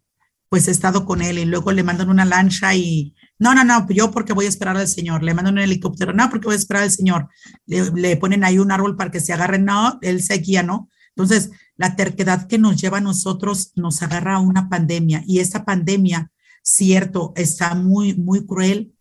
[0.49, 3.87] pues he estado con él y luego le mandan una lancha y, no, no, no,
[3.91, 6.59] yo porque voy a esperar al Señor, le mandan un helicóptero, no, porque voy a
[6.59, 7.29] esperar al Señor,
[7.67, 10.89] le, le ponen ahí un árbol para que se agarre, no, él se guía, ¿no?
[11.15, 15.67] Entonces, la terquedad que nos lleva a nosotros nos agarra a una pandemia y esa
[15.67, 16.31] pandemia
[16.67, 18.93] cierto, está muy, muy cruel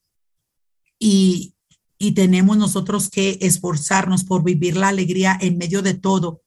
[1.00, 1.56] y,
[1.98, 6.44] y tenemos nosotros que esforzarnos por vivir la alegría en medio de todo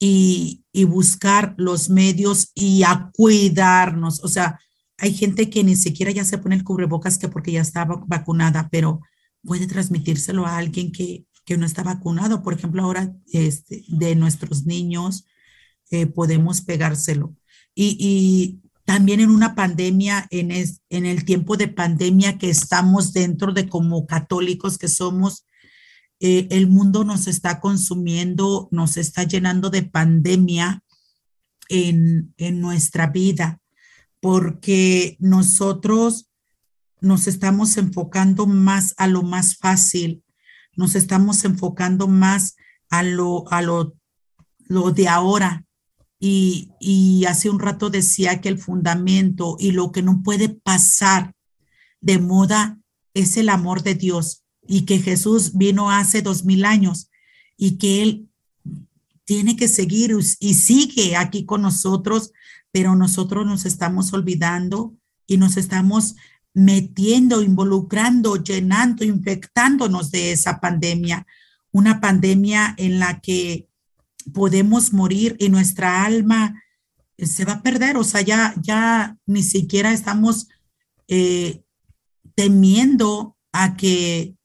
[0.00, 4.22] y, y buscar los medios y a cuidarnos.
[4.24, 4.58] O sea,
[4.96, 8.68] hay gente que ni siquiera ya se pone el cubrebocas que porque ya está vacunada,
[8.68, 9.00] pero
[9.44, 12.42] puede transmitírselo a alguien que, que no está vacunado.
[12.42, 15.24] Por ejemplo, ahora este, de nuestros niños
[15.90, 17.36] eh, podemos pegárselo.
[17.76, 23.68] Y, y, también en una pandemia, en, el tiempo de pandemia que estamos dentro de
[23.68, 25.44] como católicos que somos,
[26.20, 30.82] eh, el mundo nos está consumiendo, nos está llenando de pandemia
[31.68, 32.32] en,
[32.62, 33.60] nuestra vida,
[34.20, 36.30] porque nosotros
[37.02, 40.24] nos estamos enfocando más a lo más fácil,
[40.76, 42.56] nos estamos enfocando más
[42.88, 43.44] a lo
[44.94, 45.67] de ahora,
[46.20, 51.34] y, hace un rato decía que el fundamento y lo que no puede pasar
[52.00, 52.78] de moda
[53.14, 57.10] es el amor de Dios y que Jesús vino hace dos mil años
[57.56, 58.28] y que Él
[59.24, 62.32] tiene que seguir y sigue aquí con nosotros,
[62.72, 64.96] pero nosotros nos estamos olvidando
[65.26, 66.16] y nos estamos
[66.54, 71.26] metiendo, involucrando, llenando, infectándonos de esa pandemia,
[71.70, 73.67] una pandemia en la que
[74.32, 76.62] podemos morir y nuestra alma
[77.16, 80.48] eh, se va a perder, o sea, ya, ya ni siquiera estamos
[81.08, 81.62] eh,
[82.34, 84.36] temiendo a que,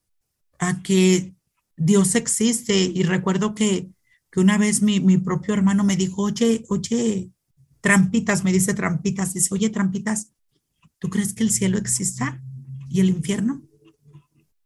[0.59, 1.35] a que
[1.77, 2.75] Dios existe.
[2.75, 3.89] Y recuerdo que,
[4.31, 7.31] que una vez mi, mi, propio hermano me dijo, oye, oye,
[7.81, 10.33] trampitas, me dice trampitas, dice, oye, trampitas,
[10.99, 12.41] ¿tú crees que el cielo exista
[12.89, 13.61] y el infierno?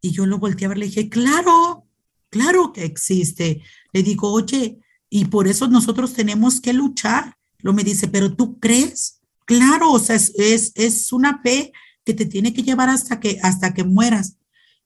[0.02, 1.88] Y yo lo volteé a ver, le dije, claro,
[2.30, 3.62] claro que existe.
[3.92, 4.80] Le digo, oye,
[5.10, 7.38] y por eso nosotros tenemos que luchar.
[7.60, 11.72] Lo me dice, pero tú crees, claro, o sea, es, es, una fe
[12.04, 14.38] que te tiene que llevar hasta que, hasta que mueras.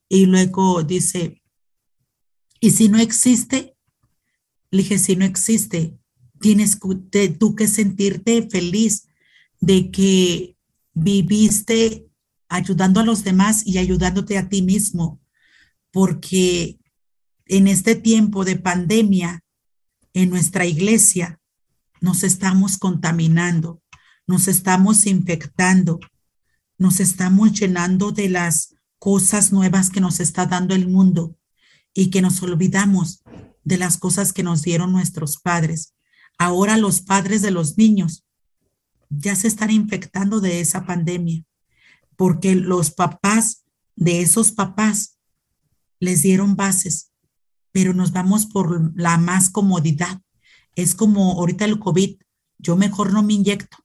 [0.07, 1.41] Y luego dice,
[2.59, 3.75] ¿y si no existe?
[4.69, 5.97] Le dije, si no existe,
[6.39, 6.79] tienes
[7.39, 9.07] tú que sentirte feliz
[9.59, 10.57] de que
[10.93, 12.07] viviste
[12.49, 15.21] ayudando a los demás y ayudándote a ti mismo,
[15.91, 16.79] porque
[17.45, 19.43] en este tiempo de pandemia
[20.13, 21.39] en nuestra iglesia
[21.99, 23.81] nos estamos contaminando,
[24.27, 25.99] nos estamos infectando,
[26.77, 31.37] nos estamos llenando de las cosas nuevas que nos está dando el mundo
[31.93, 33.23] y que nos olvidamos
[33.63, 35.93] de las cosas que nos dieron nuestros padres.
[36.37, 38.25] Ahora los padres de los niños
[39.09, 41.43] ya se están infectando de esa pandemia
[42.15, 43.63] porque los papás
[43.95, 45.17] de esos papás
[45.99, 47.10] les dieron bases
[47.71, 50.21] pero nos vamos por la más comodidad.
[50.75, 52.17] Es como ahorita el COVID,
[52.57, 53.77] yo mejor no me inyecto,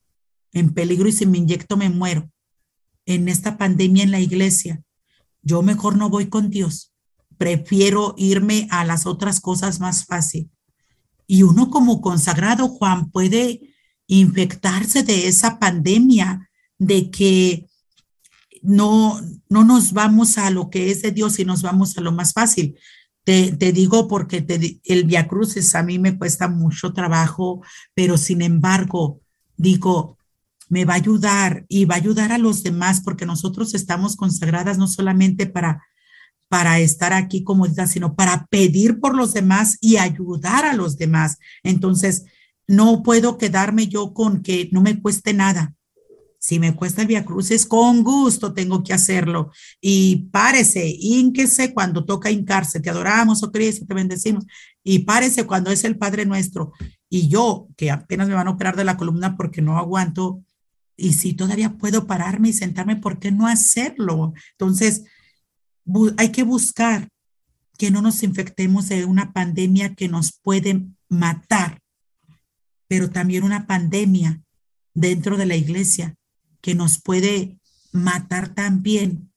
[0.53, 2.29] en peligro y si me inyecto me muero.
[3.05, 4.83] En esta pandemia en la iglesia,
[5.41, 6.93] yo mejor no voy con Dios,
[7.37, 10.49] prefiero irme a las otras cosas más fácil.
[11.25, 13.61] Y uno como consagrado, Juan, puede
[14.07, 17.67] infectarse de esa pandemia, de que
[18.61, 19.19] no,
[19.49, 22.33] no nos vamos a lo que es de Dios y nos vamos a lo más
[22.33, 22.77] fácil.
[23.27, 27.61] Te, digo porque el Via Cruces a mí me cuesta mucho trabajo,
[27.93, 29.19] pero sin embargo,
[29.57, 30.17] digo,
[30.69, 34.77] me va a ayudar y va a ayudar a los demás porque nosotros estamos consagradas
[34.77, 35.83] no solamente para
[36.47, 40.97] para estar aquí como diga, sino para pedir por los demás y ayudar a los
[40.97, 41.37] demás.
[41.63, 42.23] Entonces,
[42.65, 45.75] no puedo quedarme yo con que no me cueste nada.
[46.39, 49.51] Si me cuesta el Via Cruces, con gusto tengo que hacerlo.
[49.81, 52.79] Y párese, ínquese cuando toca hincarse.
[52.79, 54.45] Te adoramos, oh Cristo, te bendecimos.
[54.83, 56.73] Y párese cuando es el Padre nuestro.
[57.09, 60.43] Y yo, que apenas me van a operar de la columna porque no aguanto,
[60.97, 64.33] y si todavía puedo pararme y sentarme, ¿por qué no hacerlo?
[64.53, 65.03] Entonces,
[66.17, 67.07] hay que buscar
[67.77, 71.79] que no nos infectemos de una pandemia que nos puede matar,
[72.87, 74.41] pero también una pandemia
[74.95, 76.15] dentro de la iglesia
[76.61, 77.57] que nos puede
[77.91, 79.31] matar también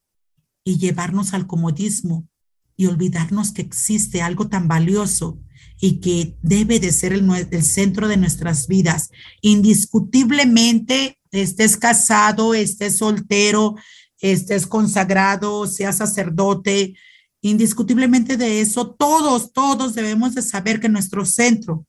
[0.65, 2.29] y llevarnos al comodismo
[2.77, 5.39] y olvidarnos que existe algo tan valioso
[5.81, 9.11] y que debe de ser el, centro de nuestras vidas.
[9.41, 13.77] Indiscutiblemente, estés casado, estés soltero,
[14.19, 16.95] estés consagrado, seas sacerdote,
[17.41, 21.87] indiscutiblemente de eso, todos, todos debemos de saber que nuestro centro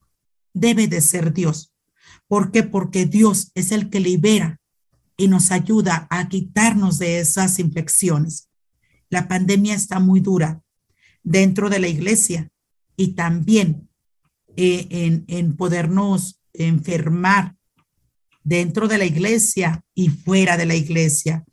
[0.53, 1.73] debe de ser Dios.
[2.27, 2.63] ¿Por qué?
[2.63, 4.60] Porque Dios es el que libera
[5.21, 8.49] y nos ayuda a quitarnos de esas infecciones.
[9.09, 10.61] La pandemia está muy dura
[11.21, 12.49] dentro de la iglesia
[12.97, 13.87] y también
[14.55, 17.55] eh, en, en podernos enfermar
[18.43, 21.45] dentro de la iglesia y fuera de la iglesia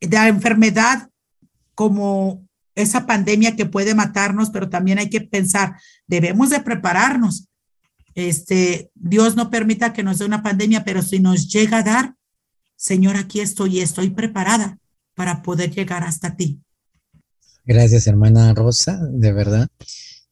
[0.00, 1.08] la enfermedad
[1.76, 2.44] como
[2.74, 5.76] esa pandemia que puede matarnos, pero también hay que pensar,
[6.08, 7.48] debemos de prepararnos.
[8.16, 12.15] Este, Dios no permita que nos dé una pandemia, pero si nos llega a dar,
[12.86, 14.78] Señor, aquí estoy y estoy preparada
[15.16, 16.60] para poder llegar hasta ti.
[17.64, 19.68] Gracias, hermana Rosa, de verdad.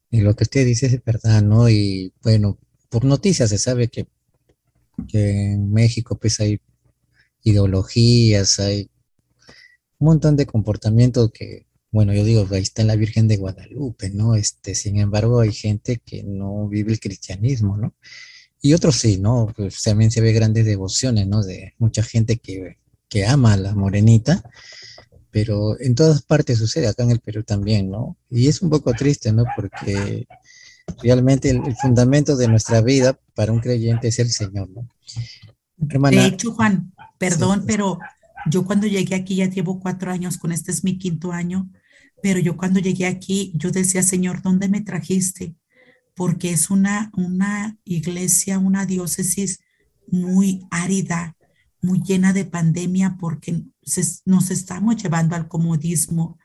[0.08, 1.68] Y lo que usted dice es verdad, ¿no?
[1.68, 2.56] Y bueno,
[2.90, 4.06] por noticias se sabe que,
[5.08, 6.60] que en México pues hay
[7.42, 8.88] ideologías, hay
[9.98, 14.36] un montón de comportamientos que, bueno, yo digo, ahí está la Virgen de Guadalupe, ¿no?
[14.36, 17.96] Este, sin embargo, hay gente que no vive el cristianismo, ¿no?
[18.64, 19.52] Y otros sí, ¿no?
[19.54, 21.42] Pues también se ve grandes devociones, ¿no?
[21.42, 22.78] De mucha gente que,
[23.10, 24.42] que ama a la morenita,
[25.30, 28.16] pero en todas partes sucede, acá en el Perú también, ¿no?
[28.30, 29.44] Y es un poco triste, ¿no?
[29.54, 30.26] Porque
[31.02, 34.88] realmente el, el fundamento de nuestra vida para un creyente es el Señor, ¿no?
[35.90, 37.64] Hermana, de hecho, Juan, perdón, sí.
[37.66, 37.98] pero
[38.50, 41.68] yo cuando llegué aquí ya llevo cuatro años, con este es mi quinto año,
[42.22, 45.54] pero yo cuando llegué aquí, yo decía, Señor, ¿dónde me trajiste?
[46.14, 49.60] Porque es una, una iglesia, una diócesis
[50.06, 51.36] muy árida,
[51.80, 53.64] muy llena de pandemia, porque
[54.24, 56.38] nos estamos llevando al comodismo.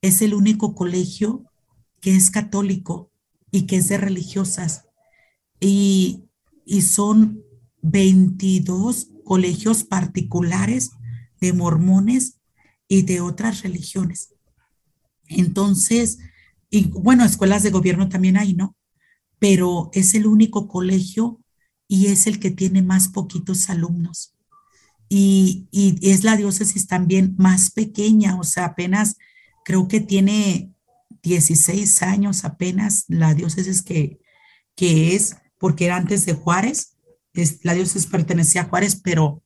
[0.00, 1.44] Es el único colegio
[2.00, 3.12] que es católico
[3.50, 4.86] y que es de religiosas.
[5.60, 6.24] Y,
[6.64, 7.42] y son
[7.82, 10.90] 22 colegios particulares
[11.40, 12.40] de mormones
[12.88, 14.34] y de otras religiones.
[15.28, 16.18] Entonces,
[16.70, 18.76] y bueno, escuelas de gobierno también hay, ¿no?
[19.42, 21.40] Pero es el único colegio
[21.88, 24.36] y es el que tiene más poquitos alumnos.
[25.08, 29.16] Y, y es la diócesis también más pequeña, o sea, apenas
[29.64, 30.70] creo que tiene
[31.24, 34.20] 16 años apenas la diócesis que,
[34.76, 36.96] que es, porque era antes de Juárez,
[37.64, 39.42] la diócesis pertenecía a Juárez, pero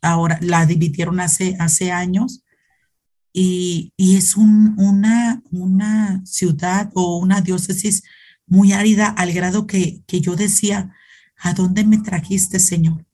[0.00, 2.44] ahora la dividieron hace, hace años
[3.32, 8.04] y, y es un, una, una ciudad o una diócesis
[8.46, 10.94] muy árida al grado que, que yo decía,
[11.38, 13.06] ¿a dónde me trajiste, Señor?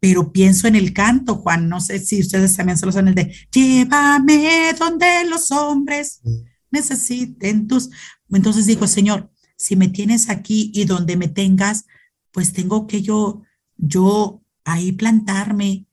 [0.00, 3.14] Pero pienso en el canto, Juan, no sé si ustedes también se lo saben, el
[3.14, 6.20] de, llévame donde los hombres
[6.70, 7.90] necesiten tus...
[8.30, 11.86] Entonces digo, Señor, si me tienes aquí y donde me tengas,
[12.32, 13.42] pues tengo que yo,
[13.76, 15.86] yo ahí plantarme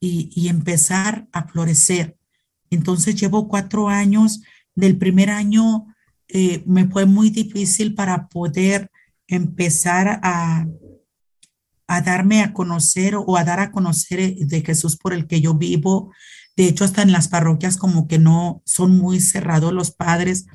[0.00, 2.18] y, empezar a florecer.
[2.70, 4.42] Entonces llevo cuatro años.
[4.74, 5.91] Del primer año
[6.32, 8.90] eh, me fue muy difícil para poder
[9.26, 10.66] empezar a,
[11.86, 15.40] a darme a conocer o a dar a conocer eh, de Jesús por el que
[15.40, 16.12] yo vivo.
[16.56, 20.46] De hecho, hasta en las parroquias como que no son muy cerrados los padres,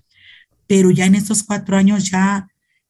[0.68, 2.50] pero ya en estos cuatro años ya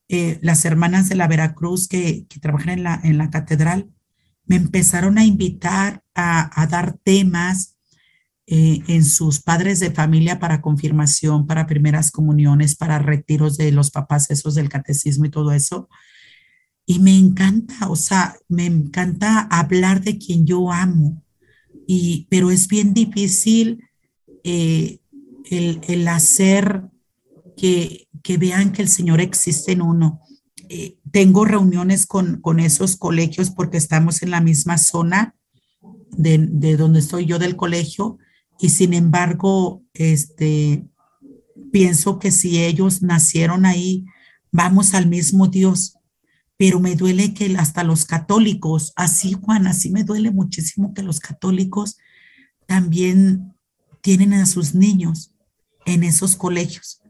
[0.09, 3.89] eh, las hermanas de la Veracruz que, que trabajan en la, en la catedral
[4.47, 7.76] me empezaron a invitar a, dar temas
[8.49, 13.91] eh, en sus padres de familia para confirmación, para primeras comuniones, para retiros de los
[13.91, 15.89] papás, esos del catecismo y todo eso.
[16.85, 21.21] Y me encanta, o sea, me encanta hablar de quien yo amo,
[21.85, 23.83] y, pero es bien difícil
[24.45, 24.99] eh,
[25.51, 26.83] el, el, hacer
[27.57, 30.21] que, que, vean que el Señor existe en uno.
[30.69, 35.35] Eh, tengo reuniones con, con, esos colegios porque estamos en la misma zona
[36.11, 38.19] de, de donde estoy yo del colegio
[38.59, 40.85] y sin embargo, este,
[41.71, 44.05] pienso que si ellos nacieron ahí,
[44.51, 45.95] vamos al mismo Dios.
[46.57, 51.19] Pero me duele que hasta los católicos, así Juan, así me duele muchísimo que los
[51.19, 51.97] católicos
[52.65, 53.53] también
[54.01, 55.31] tienen a sus niños
[55.85, 57.01] en esos colegios,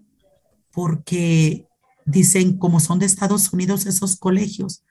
[0.72, 1.66] porque
[2.06, 4.84] dicen, como son de Estados Unidos esos colegios,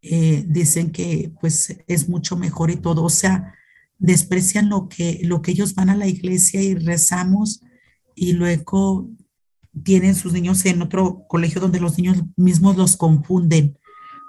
[0.00, 3.54] eh, dicen que pues es mucho mejor y todo, o sea,
[4.02, 7.60] desprecian lo que, lo que ellos van a la iglesia y rezamos
[8.16, 9.08] y luego
[9.84, 13.78] tienen sus niños en otro colegio donde los niños mismos los confunden,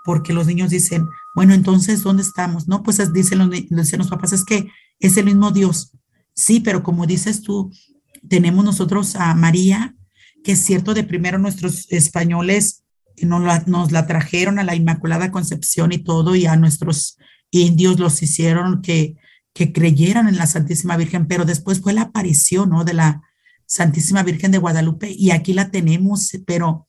[0.06, 1.06] porque los niños dicen,
[1.36, 2.68] bueno, entonces, ¿dónde estamos?
[2.68, 4.68] No, pues dicen los, dicen los papás, es que
[5.00, 5.92] es el mismo Dios.
[6.36, 7.72] Sí, pero como dices tú,
[8.30, 9.96] tenemos nosotros a María,
[10.44, 12.84] que es cierto, de primero nuestros españoles
[13.24, 17.18] nos la, nos la trajeron a la Inmaculada Concepción y todo, y a nuestros
[17.50, 19.16] indios los hicieron que
[19.54, 22.84] que creyeran en la Santísima Virgen, pero después fue la aparición, ¿no?
[22.84, 23.22] De la
[23.66, 26.88] Santísima Virgen de Guadalupe y aquí la tenemos, pero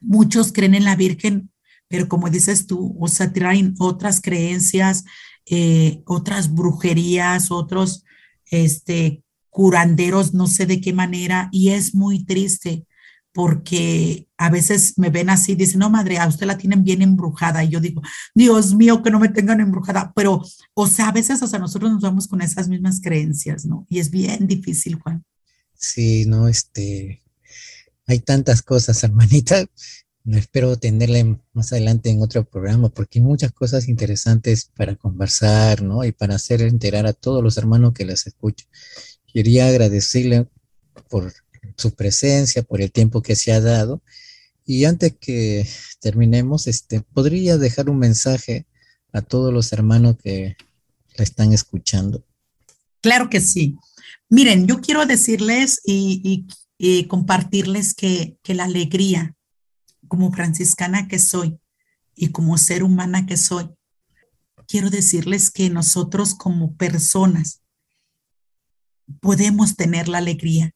[0.00, 1.50] muchos creen en la Virgen,
[1.88, 5.04] pero como dices tú, o sea, traen otras creencias,
[5.46, 8.04] eh, otras brujerías, otros,
[8.46, 12.86] este, curanderos, no sé de qué manera, y es muy triste
[13.32, 17.64] porque a veces me ven así, dicen, no, madre, a usted la tienen bien embrujada.
[17.64, 18.02] Y yo digo,
[18.34, 20.12] Dios mío, que no me tengan embrujada.
[20.14, 20.42] Pero,
[20.74, 23.86] o sea, a veces, o sea, nosotros nos vamos con esas mismas creencias, ¿no?
[23.88, 25.24] Y es bien difícil, Juan.
[25.74, 27.22] Sí, no, este,
[28.06, 29.64] hay tantas cosas, hermanita.
[30.24, 35.82] No espero tenerla más adelante en otro programa porque hay muchas cosas interesantes para conversar,
[35.82, 36.04] ¿no?
[36.04, 38.68] Y para hacer enterar a todos los hermanos que las escuchan.
[39.26, 40.46] Quería agradecerle
[41.08, 41.32] por
[41.82, 44.02] su presencia, por el tiempo que se ha dado.
[44.64, 45.68] Y antes que
[46.00, 48.66] terminemos, este, ¿podría dejar un mensaje
[49.12, 50.56] a todos los hermanos que
[51.16, 52.24] la están escuchando?
[53.00, 53.76] Claro que sí.
[54.28, 56.46] Miren, yo quiero decirles y,
[56.78, 59.34] y, compartirles que, que la alegría,
[60.08, 61.58] como franciscana que soy
[62.14, 63.68] y como ser humana que soy,
[64.66, 67.62] quiero decirles que nosotros como personas
[69.20, 70.72] podemos tener la alegría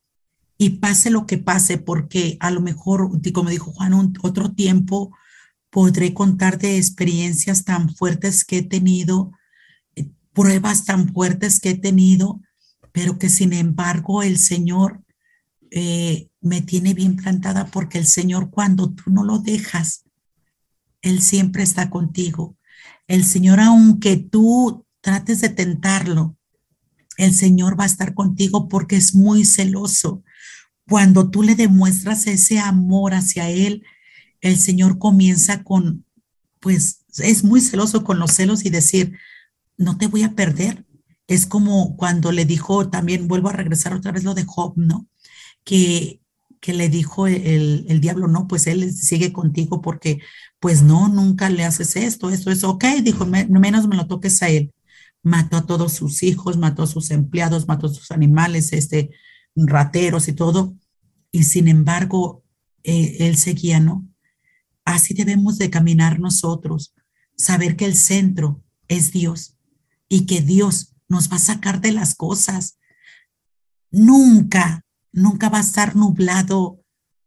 [0.59, 3.93] y pase lo que pase, porque a lo mejor, como dijo Juan,
[4.23, 5.15] otro tiempo
[5.71, 9.33] podré contar de experiencias tan fuertes que he tenido,
[9.95, 12.41] eh, pruebas tan fuertes que he tenido,
[12.93, 15.03] pero que sin embargo el Señor
[15.71, 20.05] eh, me tiene bien plantada porque el Señor cuando tú no lo dejas,
[21.03, 22.57] Él siempre está contigo.
[23.07, 26.37] El Señor, aunque tú trates de tentarlo,
[27.19, 30.23] el Señor va a estar contigo porque es muy celoso.
[30.89, 33.85] Cuando tú le demuestras ese amor hacia Él,
[34.41, 36.05] el Señor comienza con,
[36.61, 39.17] pues es muy celoso con los celos y decir,
[39.77, 40.85] no te voy a perder.
[41.27, 45.09] Es como cuando le dijo, también vuelvo a regresar otra vez lo de Job, ¿no?
[45.65, 46.21] Que,
[46.61, 50.21] que le dijo el, el diablo, no, pues él sigue contigo porque,
[50.61, 54.49] pues no, nunca le haces esto, esto, eso, ok, dijo, menos me lo toques a
[54.49, 54.73] él
[55.27, 59.11] mató a todos sus hijos, mató a sus empleados, mató a sus animales, este,
[59.57, 60.77] rateros y todo,
[61.37, 62.43] y sin embargo,
[62.83, 64.09] eh, él seguía, ¿no?
[64.87, 66.95] Así debemos de caminar nosotros,
[67.37, 69.59] saber que el centro es Dios
[70.09, 72.79] y que Dios nos va a sacar de las cosas.
[73.91, 76.83] Nunca, nunca va a estar nublado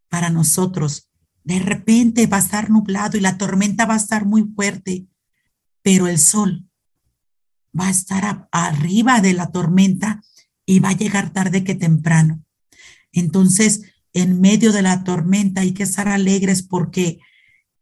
[0.10, 1.12] para nosotros.
[1.44, 5.06] De repente va a estar nublado y la tormenta va a estar muy fuerte,
[5.84, 6.68] pero el sol
[7.80, 10.24] va a estar arriba de la tormenta
[10.66, 12.44] y va a llegar tarde que temprano.
[13.12, 13.82] Entonces,
[14.14, 17.20] en medio de la tormenta hay que estar alegres porque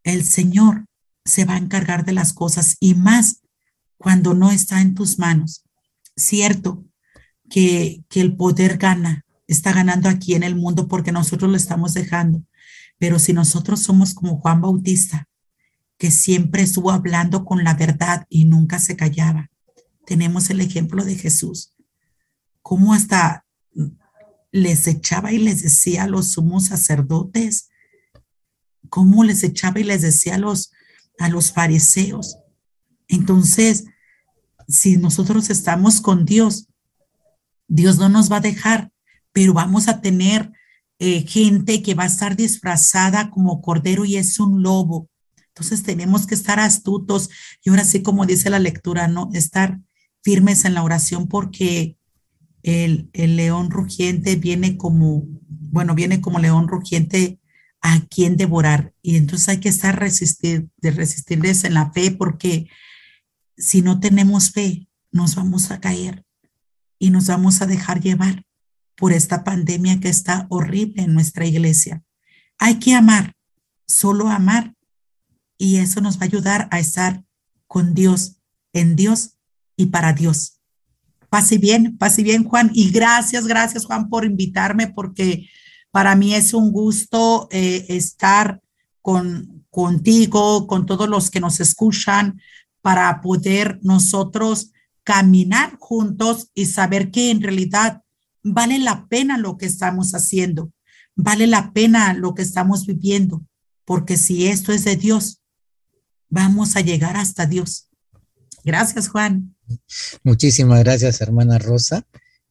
[0.04, 0.86] el Señor
[1.26, 3.42] se va a encargar de las cosas y más
[3.98, 5.64] cuando no está en tus manos.
[6.16, 6.86] Cierto
[7.50, 11.94] que, que el poder gana, está ganando aquí en el mundo porque nosotros lo estamos
[11.94, 12.44] dejando.
[12.98, 15.28] Pero si nosotros somos como Juan Bautista,
[15.98, 19.50] que siempre estuvo hablando con la verdad y nunca se callaba,
[20.06, 21.74] tenemos el ejemplo de Jesús,
[22.62, 23.46] cómo hasta
[24.62, 27.70] les echaba y les decía a los sumos sacerdotes,
[28.90, 30.72] cómo les echaba y les decía a los,
[31.20, 32.38] a los fariseos.
[33.08, 33.86] Entonces,
[34.68, 36.68] si nosotros estamos con Dios,
[37.68, 38.92] Dios no nos va a dejar,
[39.32, 40.52] pero vamos a tener
[41.00, 45.10] eh, gente que va a estar disfrazada como cordero y es un lobo.
[45.50, 47.30] Entonces tenemos que estar astutos
[47.64, 49.30] y ahora sí, como dice la lectura, ¿no?
[49.34, 49.80] Estar
[50.24, 51.97] firmes en la oración porque
[52.68, 57.40] el, el león rugiente viene como, bueno, viene como león rugiente
[57.82, 58.94] a quien devorar.
[59.02, 62.70] Y entonces hay que estar resistir, de resistirles en la fe porque
[63.58, 66.26] si no tenemos fe, nos vamos a caer
[67.00, 68.46] y nos vamos a dejar llevar
[68.96, 72.04] por esta pandemia que está horrible en nuestra iglesia.
[72.58, 73.36] Hay que amar,
[73.88, 74.76] solo amar
[75.58, 77.24] y eso nos va a ayudar a estar
[77.68, 78.42] con Dios,
[78.74, 79.38] en Dios
[79.76, 80.57] y para Dios.
[81.30, 82.72] Pase bien, pase bien, Juan.
[82.74, 85.50] Y gracias, gracias, Juan, por invitarme, porque
[85.92, 88.62] para mí es un gusto eh, estar
[89.02, 92.40] con, contigo, con todos los que nos escuchan,
[92.82, 94.72] para poder nosotros
[95.04, 98.02] caminar juntos y saber que en realidad
[98.44, 100.72] vale la pena lo que estamos haciendo,
[101.16, 103.46] vale la pena lo que estamos viviendo,
[103.86, 105.42] porque si esto es de Dios,
[106.30, 107.90] vamos a llegar hasta Dios.
[108.64, 109.57] Gracias, Juan.
[110.24, 112.06] Muchísimas gracias, hermana Rosa.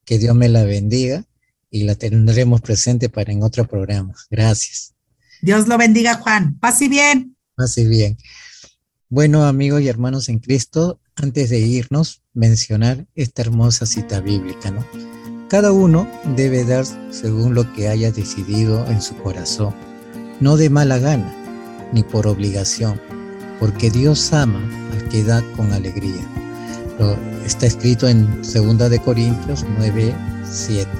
[0.05, 1.24] Que Dios me la bendiga
[1.70, 4.14] y la tendremos presente para en otro programa.
[4.30, 4.94] Gracias.
[5.43, 6.59] Dios lo bendiga, Juan.
[6.59, 7.36] Pase bien.
[7.55, 8.16] Pase bien.
[9.09, 14.84] Bueno, amigos y hermanos en Cristo, antes de irnos, mencionar esta hermosa cita bíblica, ¿no?
[15.48, 19.74] Cada uno debe dar según lo que haya decidido en su corazón,
[20.40, 21.32] no de mala gana,
[21.93, 23.01] ni por obligación,
[23.60, 24.60] porque Dios ama
[24.93, 26.45] al que da con alegría.
[27.44, 30.14] Está escrito en 2 de Corintios 9,
[30.51, 30.90] 7.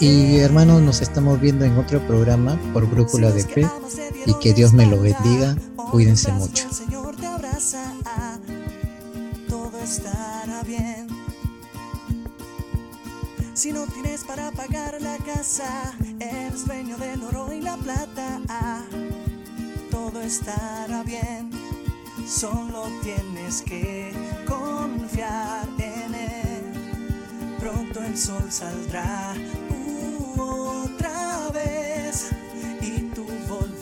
[0.00, 3.66] Y hermanos, nos estamos viendo en otro programa por Brújula de Fe
[4.26, 5.56] y que Dios me lo bendiga.
[5.90, 6.68] Cuídense mucho.
[13.54, 18.40] Si no tienes para pagar la casa, eres dueño del oro y la plata.
[19.90, 21.50] Todo estará bien.
[22.28, 24.12] Solo tienes que
[24.46, 27.56] confiar en él.
[27.58, 29.34] Pronto el sol saldrá
[30.36, 31.48] otra